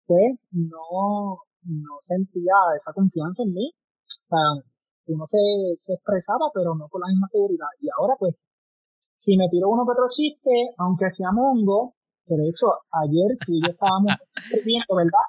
[0.06, 3.72] pues no, no sentía esa confianza en mí.
[3.72, 4.64] O sea,
[5.06, 5.38] uno se,
[5.76, 7.68] se expresaba, pero no con la misma seguridad.
[7.80, 8.34] Y ahora, pues,
[9.20, 11.94] si me tiro uno que otro chiste, aunque sea mongo,
[12.24, 12.72] que de hecho
[13.04, 14.16] ayer tú y yo estábamos
[14.64, 15.26] viendo, ¿verdad?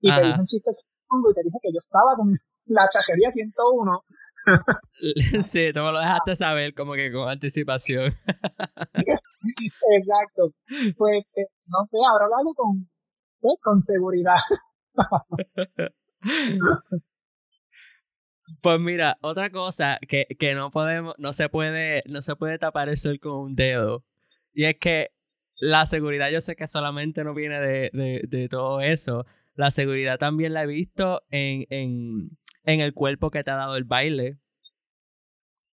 [0.00, 0.70] Y te dije un chiste
[1.10, 2.32] mongo y te dije que yo estaba con
[2.66, 4.04] la chajería 101
[5.42, 8.16] sí, tú me lo dejaste saber como que con anticipación.
[9.92, 10.54] Exacto.
[10.96, 12.88] Pues, eh, no sé, ahora lo con,
[13.38, 14.40] pues, con seguridad.
[18.60, 22.88] Pues mira, otra cosa que, que, no podemos, no se puede, no se puede tapar
[22.88, 24.04] el sol con un dedo.
[24.52, 25.12] Y es que
[25.56, 29.26] la seguridad, yo sé que solamente no viene de, de, de todo eso.
[29.54, 32.30] La seguridad también la he visto en, en,
[32.64, 34.38] en el cuerpo que te ha dado el baile.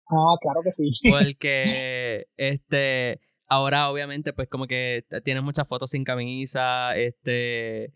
[0.09, 0.91] Ah, claro que sí.
[1.11, 7.93] Porque, este, ahora obviamente pues como que tienes muchas fotos sin camisa, este,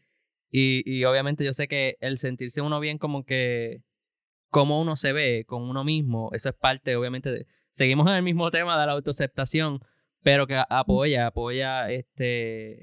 [0.51, 3.83] y, y obviamente yo sé que el sentirse uno bien como que,
[4.51, 8.23] como uno se ve con uno mismo, eso es parte obviamente de, seguimos en el
[8.23, 9.81] mismo tema de la autoaceptación,
[10.23, 12.83] pero que apoya, apoya, este,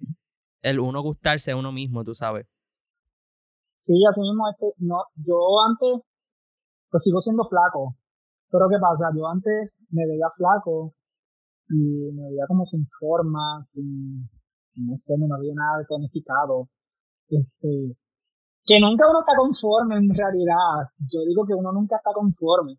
[0.62, 2.48] el uno gustarse a uno mismo, tú sabes.
[3.78, 5.38] Sí, así mismo, este, no, yo
[5.68, 6.02] antes,
[6.90, 7.96] pues sigo siendo flaco,
[8.50, 9.10] pero ¿qué pasa?
[9.16, 10.94] Yo antes me veía flaco
[11.70, 14.30] y me veía como sin forma, sin,
[14.76, 16.70] no sé, no me veía nada tonificado.
[17.28, 17.98] Este,
[18.66, 20.90] que nunca uno está conforme en realidad.
[21.00, 22.78] Yo digo que uno nunca está conforme.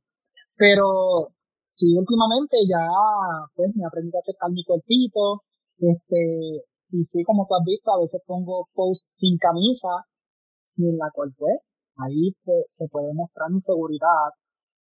[0.57, 1.33] Pero
[1.69, 2.87] sí, últimamente ya,
[3.55, 5.43] pues, me aprendí a aceptar mi cuerpito.
[5.79, 10.07] Este, y sí, como tú has visto, a veces pongo post sin camisa,
[10.77, 11.59] y en la cual pues
[11.97, 12.33] ahí
[12.71, 14.31] se puede mostrar mi seguridad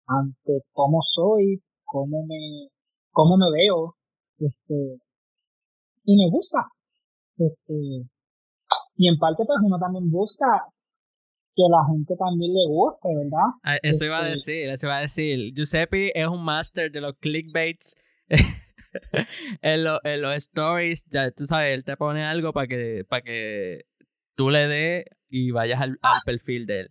[0.06, 2.68] ante cómo soy, cómo me,
[3.10, 3.94] cómo me veo,
[4.38, 5.00] este,
[6.04, 6.68] y me gusta,
[7.36, 8.08] este,
[8.96, 10.66] y en parte pues uno también busca
[11.58, 13.48] que la gente también le guste, ¿verdad?
[13.64, 15.52] Ah, eso iba a este decir, eso iba a decir.
[15.54, 17.96] Giuseppe es un máster de los clickbaits.
[19.62, 23.86] en, en, los stories, ya, tú sabes, él te pone algo para que, para que
[24.36, 26.90] tú le des y vayas al, perfil de él.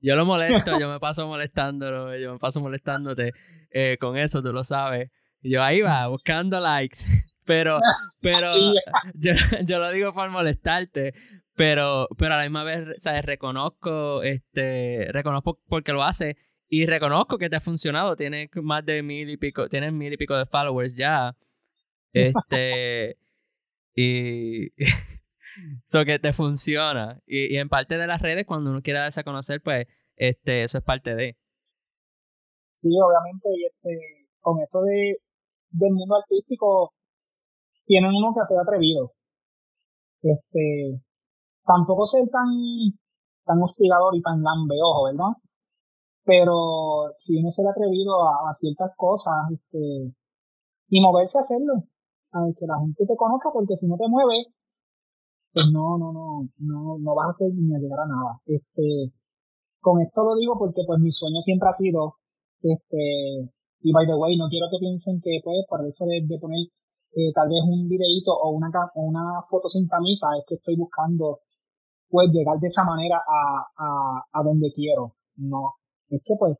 [0.00, 3.32] Yo lo molesto, yo me paso molestándolo, yo me paso molestándote
[3.70, 5.10] eh, con eso, tú lo sabes.
[5.42, 6.98] yo ahí va, buscando likes.
[7.46, 7.80] Pero,
[8.20, 8.52] pero
[9.14, 9.32] yo,
[9.64, 11.14] yo, lo digo por molestarte,
[11.60, 13.22] pero, pero a la misma vez, ¿sabes?
[13.22, 16.38] Reconozco, este, reconozco porque lo hace
[16.70, 18.16] y reconozco que te ha funcionado.
[18.16, 21.36] Tienes más de mil y pico, tienes mil y pico de followers ya.
[22.12, 23.18] Este,
[23.94, 24.70] y,
[25.84, 27.20] so que te funciona.
[27.26, 29.86] Y, y, en parte de las redes, cuando uno quiera darse a conocer, pues
[30.16, 31.36] este, eso es parte de.
[32.72, 35.18] Sí, obviamente, y este, con esto de,
[35.72, 36.94] del mundo artístico,
[37.84, 39.12] tienen uno que ser atrevido.
[40.22, 41.00] Este,
[41.64, 42.48] tampoco ser tan,
[43.44, 45.32] tan hostigador y tan lambeojo, ¿verdad?
[46.24, 50.14] Pero si uno se atrevido a, ciertas cosas, este,
[50.88, 51.84] y moverse a hacerlo,
[52.32, 54.46] a que la gente te conozca, porque si no te mueves,
[55.52, 58.40] pues no, no, no, no, no vas a hacer ni a llegar a nada.
[58.46, 59.12] Este,
[59.80, 62.14] con esto lo digo porque pues mi sueño siempre ha sido,
[62.62, 63.50] este,
[63.80, 66.68] y by the way, no quiero que piensen que pues por el hecho de, poner
[67.16, 70.76] eh, tal vez un videito o una, o una foto sin camisa es que estoy
[70.76, 71.40] buscando
[72.10, 75.14] pues llegar de esa manera a, a, a donde quiero.
[75.36, 75.74] No,
[76.08, 76.56] es que pues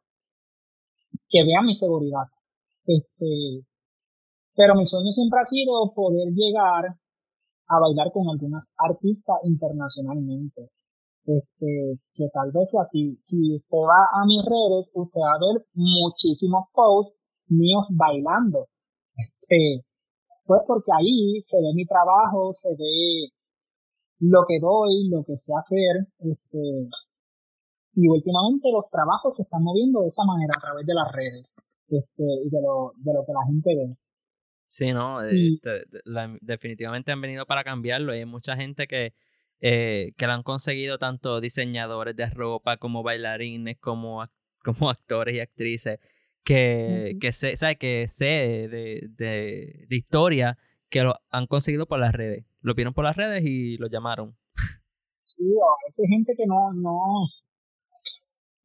[1.29, 2.27] que vean mi seguridad.
[2.87, 3.67] Este,
[4.55, 6.97] pero mi sueño siempre ha sido poder llegar
[7.69, 10.71] a bailar con algunas artistas internacionalmente.
[11.25, 15.65] Este, que tal vez así, si usted va a mis redes, usted va a ver
[15.75, 18.67] muchísimos posts míos bailando.
[19.15, 19.85] Este,
[20.45, 23.31] pues porque ahí se ve mi trabajo, se ve
[24.21, 26.89] lo que doy, lo que sé hacer, este,
[27.95, 31.55] y últimamente los trabajos se están moviendo de esa manera a través de las redes,
[31.89, 33.97] este, y de lo, de lo que la gente ve.
[34.67, 35.85] Sí, no, este,
[36.43, 39.15] definitivamente han venido para cambiarlo y hay mucha gente que,
[39.61, 44.25] eh, que lo han conseguido, tanto diseñadores de ropa como bailarines, como,
[44.65, 45.99] como actores y actrices,
[46.45, 47.77] que, que sé, ¿sabe?
[47.77, 50.57] que sé de, de, de, historia
[50.91, 52.45] que lo han conseguido por las redes.
[52.61, 54.37] Lo vieron por las redes y lo llamaron.
[55.25, 57.29] Sí, a veces gente que no, no,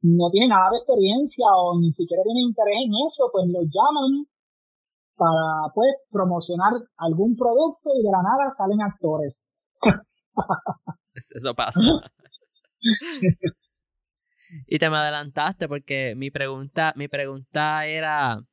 [0.02, 4.26] no tiene nada de experiencia o ni siquiera tiene interés en eso, pues lo llaman
[5.16, 9.46] para pues promocionar algún producto y de la nada salen actores.
[11.14, 11.80] Eso pasa.
[14.68, 18.44] y te me adelantaste porque mi pregunta, mi pregunta era,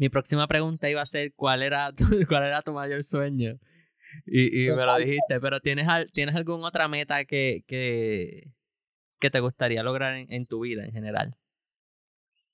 [0.00, 3.60] mi próxima pregunta iba a ser cuál era tu, cuál era tu mayor sueño.
[4.24, 8.50] Y, y me lo dijiste, pero ¿tienes, ¿tienes alguna otra meta que, que,
[9.20, 11.36] que te gustaría lograr en, tu vida en general?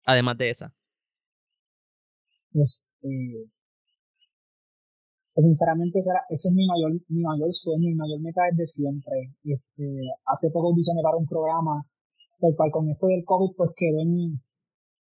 [0.04, 0.74] Además de esa.
[2.52, 3.48] Este,
[5.32, 9.34] pues, sinceramente ese, es mi mayor, mi mayor sueño, mi mayor meta desde siempre.
[9.44, 9.84] Este,
[10.26, 11.86] hace poco audicioné para un programa,
[12.40, 14.42] el cual con esto del COVID pues quedó en,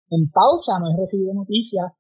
[0.09, 1.99] en pausa, no he recibido noticias,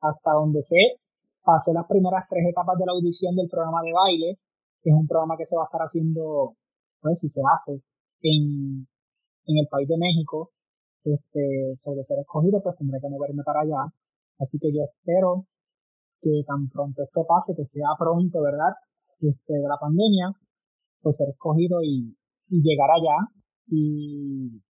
[0.00, 1.00] hasta donde sé,
[1.42, 4.38] pasé las primeras tres etapas de la audición del programa de baile,
[4.82, 6.54] que es un programa que se va a estar haciendo,
[7.00, 7.82] pues si se hace,
[8.22, 8.86] en,
[9.46, 10.50] en el país de México,
[11.04, 13.92] este, sobre ser escogido, pues tendré que moverme para allá.
[14.38, 15.46] Así que yo espero
[16.20, 18.74] que tan pronto esto pase, que sea pronto, ¿verdad?
[19.20, 20.32] Este, de la pandemia,
[21.00, 22.16] pues ser escogido y,
[22.48, 23.16] y llegar allá
[23.68, 24.62] y,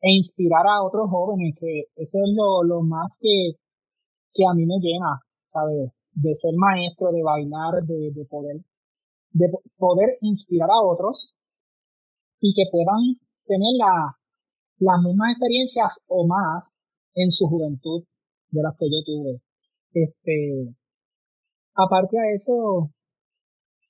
[0.00, 3.56] e inspirar a otros jóvenes, que eso es lo, lo más que,
[4.34, 5.90] que a mí me llena, ¿sabes?
[6.12, 8.56] De ser maestro, de bailar, de, de poder,
[9.32, 11.32] de poder inspirar a otros
[12.40, 13.16] y que puedan
[13.46, 14.18] tener la,
[14.78, 16.78] las mismas experiencias o más
[17.14, 18.04] en su juventud
[18.50, 19.40] de las que yo tuve.
[19.92, 20.74] Este,
[21.74, 22.90] aparte de eso,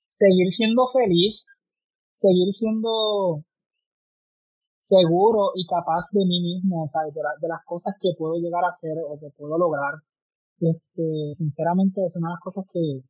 [0.07, 1.47] seguir siendo feliz,
[2.13, 3.43] seguir siendo
[4.79, 7.13] seguro y capaz de mí mismo, ¿sabes?
[7.13, 9.95] De, las cosas que puedo llegar a hacer o que puedo lograr.
[10.59, 13.01] Este, sinceramente, es una de las cosas que,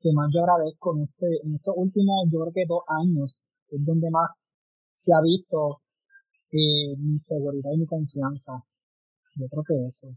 [0.00, 3.38] que más yo agradezco en, este, en estos últimos, yo creo que dos años,
[3.70, 4.42] es donde más
[4.94, 5.82] se ha visto
[6.52, 8.52] eh, mi seguridad y mi confianza.
[9.36, 10.08] Yo creo que eso.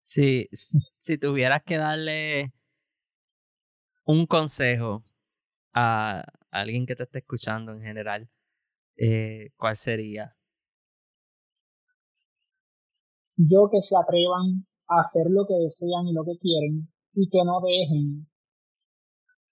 [0.00, 2.52] Sí, si tuvieras que darle
[4.04, 5.02] un consejo
[5.72, 8.28] a alguien que te esté escuchando en general,
[8.96, 10.36] eh, ¿cuál sería?
[13.36, 17.60] Yo que se atrevan hacer lo que desean y lo que quieren y que no
[17.60, 18.26] dejen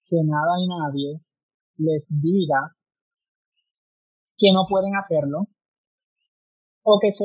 [0.07, 1.21] que nada y nadie
[1.79, 2.77] les diga
[4.37, 5.49] que no pueden hacerlo
[6.85, 7.25] o que se,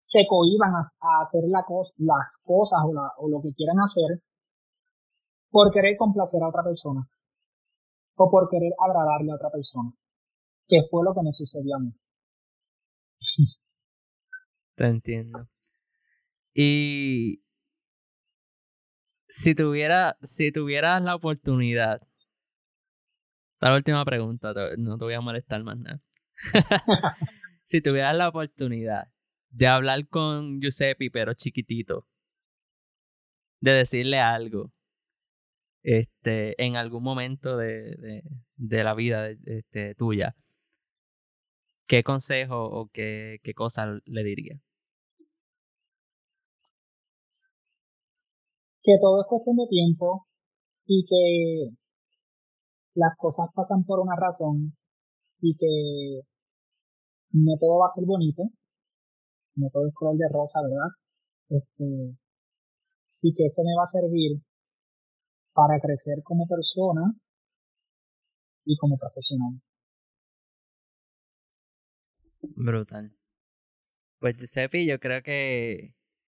[0.00, 0.82] se cohiban a,
[1.22, 1.64] hacer la
[1.98, 2.80] las cosas
[3.18, 4.22] o lo que quieran hacer
[5.50, 7.06] por querer complacer a otra persona
[8.16, 9.92] o por querer agradarle a otra persona
[10.66, 11.92] que fue lo que me sucedió a mí.
[14.74, 15.48] Te entiendo.
[16.54, 17.42] Y
[19.28, 22.02] si tuviera, si tuvieras la oportunidad,
[23.60, 26.00] la última pregunta, no te voy a molestar más nada.
[27.64, 29.08] si tuvieras la oportunidad
[29.50, 32.06] de hablar con Giuseppe, pero chiquitito,
[33.60, 34.70] de decirle algo,
[35.82, 38.22] este, en algún momento de,
[38.56, 40.36] de, la vida este, tuya,
[41.86, 44.60] ¿qué consejo o qué, qué cosa le diría?
[48.82, 50.26] Que todo es cuestión de tiempo
[50.86, 51.76] y que
[52.94, 54.76] las cosas pasan por una razón
[55.40, 56.22] y que
[57.32, 58.44] no todo va a ser bonito,
[59.56, 60.88] no todo es color de rosa, ¿verdad?
[61.48, 62.16] Este,
[63.22, 64.42] y que eso me va a servir
[65.52, 67.14] para crecer como persona
[68.64, 69.60] y como profesional.
[72.56, 73.12] Brutal.
[74.18, 75.94] Pues Giuseppe, yo creo que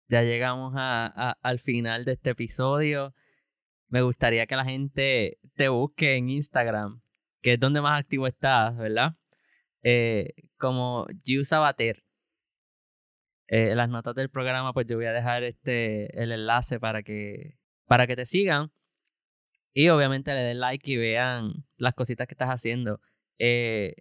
[0.09, 3.15] ya llegamos a, al final de este episodio.
[3.89, 7.03] Me gustaría que la gente te busque en Instagram,
[7.43, 9.17] que es donde más activo estás, ¿verdad?
[9.83, 12.05] Eh, como Giusabater.
[13.49, 17.03] Eh, en las notas del programa, pues yo voy a dejar este el enlace para
[17.03, 18.73] que, para que te sigan.
[19.73, 23.01] Y obviamente le den like y vean las cositas que estás haciendo.
[23.39, 23.95] Eh,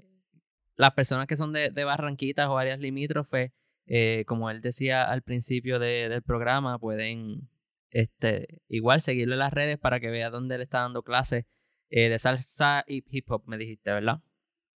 [0.75, 3.51] las personas que son de, de Barranquitas o áreas limítrofes,
[3.87, 7.49] eh, como él decía al principio del programa, pueden
[7.91, 11.45] este, igual seguirle en las redes para que vea dónde le está dando clases
[11.89, 14.21] eh, de salsa y hip hop, me dijiste, ¿verdad?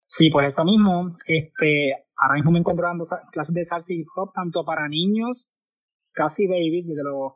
[0.01, 4.07] Sí, por eso mismo, este, ahora mismo me encuentro dando clases de salsa y hip
[4.15, 5.53] hop tanto para niños,
[6.11, 7.33] casi babies, desde los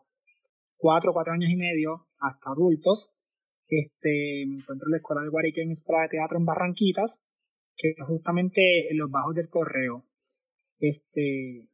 [0.78, 3.20] 4, 4 años y medio hasta adultos.
[3.68, 7.28] Este, me encuentro en la escuela de Guariquén, Escuela de Teatro en Barranquitas,
[7.78, 10.06] que es justamente en los bajos del correo.
[10.82, 11.70] Este,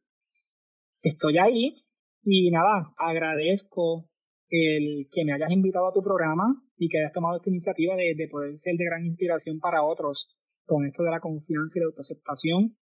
[1.00, 1.82] estoy ahí
[2.22, 4.10] y nada, agradezco
[4.50, 8.14] el que me hayas invitado a tu programa y que hayas tomado esta iniciativa de,
[8.14, 10.36] de poder ser de gran inspiración para otros
[10.66, 12.76] con esto de la confianza y la autoaceptación.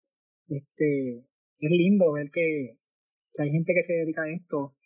[0.47, 1.27] Este,
[1.59, 2.79] es lindo ver que,
[3.33, 4.77] que hay gente que se dedica a esto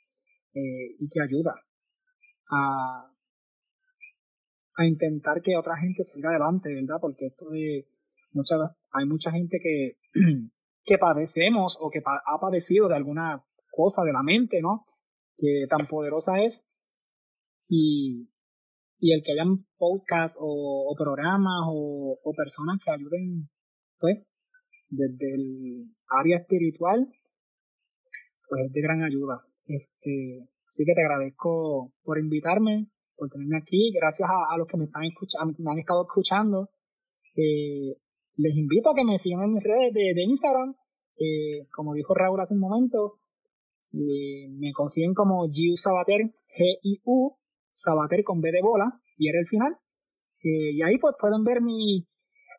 [0.55, 1.55] eh, y que ayuda
[2.51, 3.13] a,
[4.75, 6.97] a intentar que otra gente siga adelante, ¿verdad?
[6.99, 7.87] Porque esto de
[8.33, 8.57] mucha,
[8.93, 9.99] hay mucha gente que,
[10.87, 14.85] que padecemos o que ha padecido de alguna cosa de la mente, ¿no?
[15.37, 16.71] Que tan poderosa es.
[17.69, 18.31] Y,
[18.99, 23.51] y el que hayan podcasts o, programas o, o, personas que ayuden,
[23.99, 24.23] pues,
[24.89, 27.09] desde el área espiritual,
[28.49, 29.45] pues es de gran ayuda.
[29.67, 33.93] Este, así que te agradezco por invitarme, por tenerme aquí.
[33.93, 36.71] Gracias a, los que me están escuchando, me han estado escuchando.
[37.35, 37.97] Eh,
[38.37, 40.75] les invito a que me sigan en mis redes de, de Instagram.
[41.19, 43.21] Eh, como dijo Raúl hace un momento,
[43.93, 47.37] eh, me consiguen como Giu Sabater, G-I-U,
[47.73, 49.79] Sabater con B de bola, y era el final.
[50.43, 52.07] Eh, y ahí pues pueden ver mi,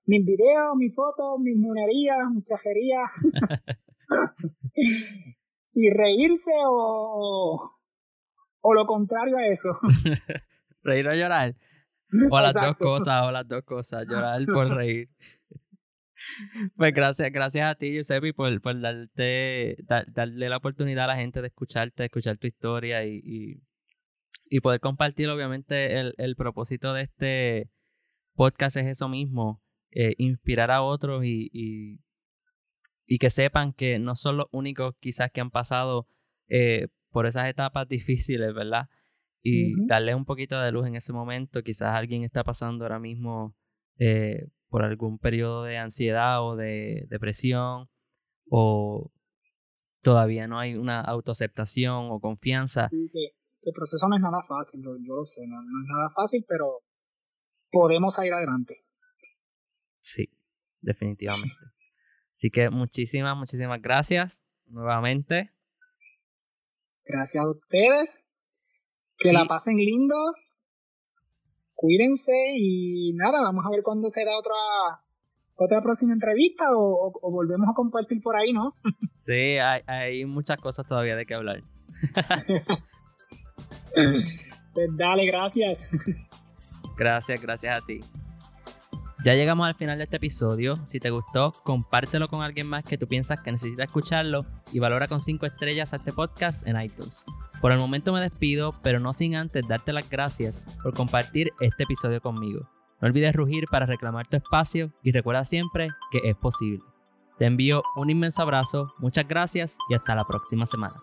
[0.06, 3.10] mis videos, mis fotos, mis monerías, mis chajerías.
[5.74, 7.60] y reírse o,
[8.62, 9.70] o lo contrario a eso.
[10.82, 11.56] reír o llorar.
[12.32, 15.10] O las dos cosas, o las dos cosas, llorar por reír.
[16.76, 19.78] Pues gracias, gracias a ti, Giuseppe, por, por darte,
[20.14, 23.62] darle la oportunidad a la gente de escucharte, de escuchar tu historia y,
[24.50, 27.70] y, poder compartir, obviamente, el, el, propósito de este
[28.34, 29.62] podcast es eso mismo,
[29.92, 32.00] eh, inspirar a otros y, y,
[33.06, 36.08] y, que sepan que no son los únicos quizás que han pasado
[36.48, 38.90] eh, por esas etapas difíciles, ¿verdad?
[39.42, 43.56] Y darle un poquito de luz en ese momento, quizás alguien está pasando ahora mismo
[43.98, 47.90] eh, por algún periodo de ansiedad o de depresión
[48.50, 49.12] o
[50.02, 52.90] todavía no hay una autoaceptación o confianza.
[52.90, 56.46] Sí, que, el proceso no es nada fácil, yo, lo sé, no, es nada fácil,
[56.48, 56.84] pero
[57.70, 58.86] podemos salir adelante.
[60.00, 60.30] Sí,
[60.82, 61.50] definitivamente.
[62.32, 65.52] Así que muchísimas, muchísimas gracias nuevamente.
[67.06, 68.30] Gracias a ustedes.
[69.18, 70.16] Que la pasen lindo
[71.78, 74.56] cuídense y nada, vamos a ver cuándo se da otra,
[75.56, 78.70] otra próxima entrevista o, volvemos a compartir por ahí, ¿no?
[79.16, 81.64] Sí, hay, hay muchas cosas todavía de qué hablar.
[84.74, 85.92] pues dale, gracias.
[86.98, 88.00] Gracias, gracias a ti.
[89.24, 90.76] Ya llegamos al final de este episodio.
[90.86, 95.08] Si te gustó, compártelo con alguien más que tú piensas que necesita escucharlo y valora
[95.08, 97.24] con 5 estrellas a este podcast en iTunes.
[97.62, 101.84] Por el momento me despido, pero no sin antes darte las gracias por compartir este
[101.84, 102.70] episodio conmigo.
[103.02, 106.84] No olvides rugir para reclamar tu espacio y recuerda siempre que es posible.
[107.38, 110.96] Te envío un inmenso abrazo, muchas gracias y hasta la próxima semana.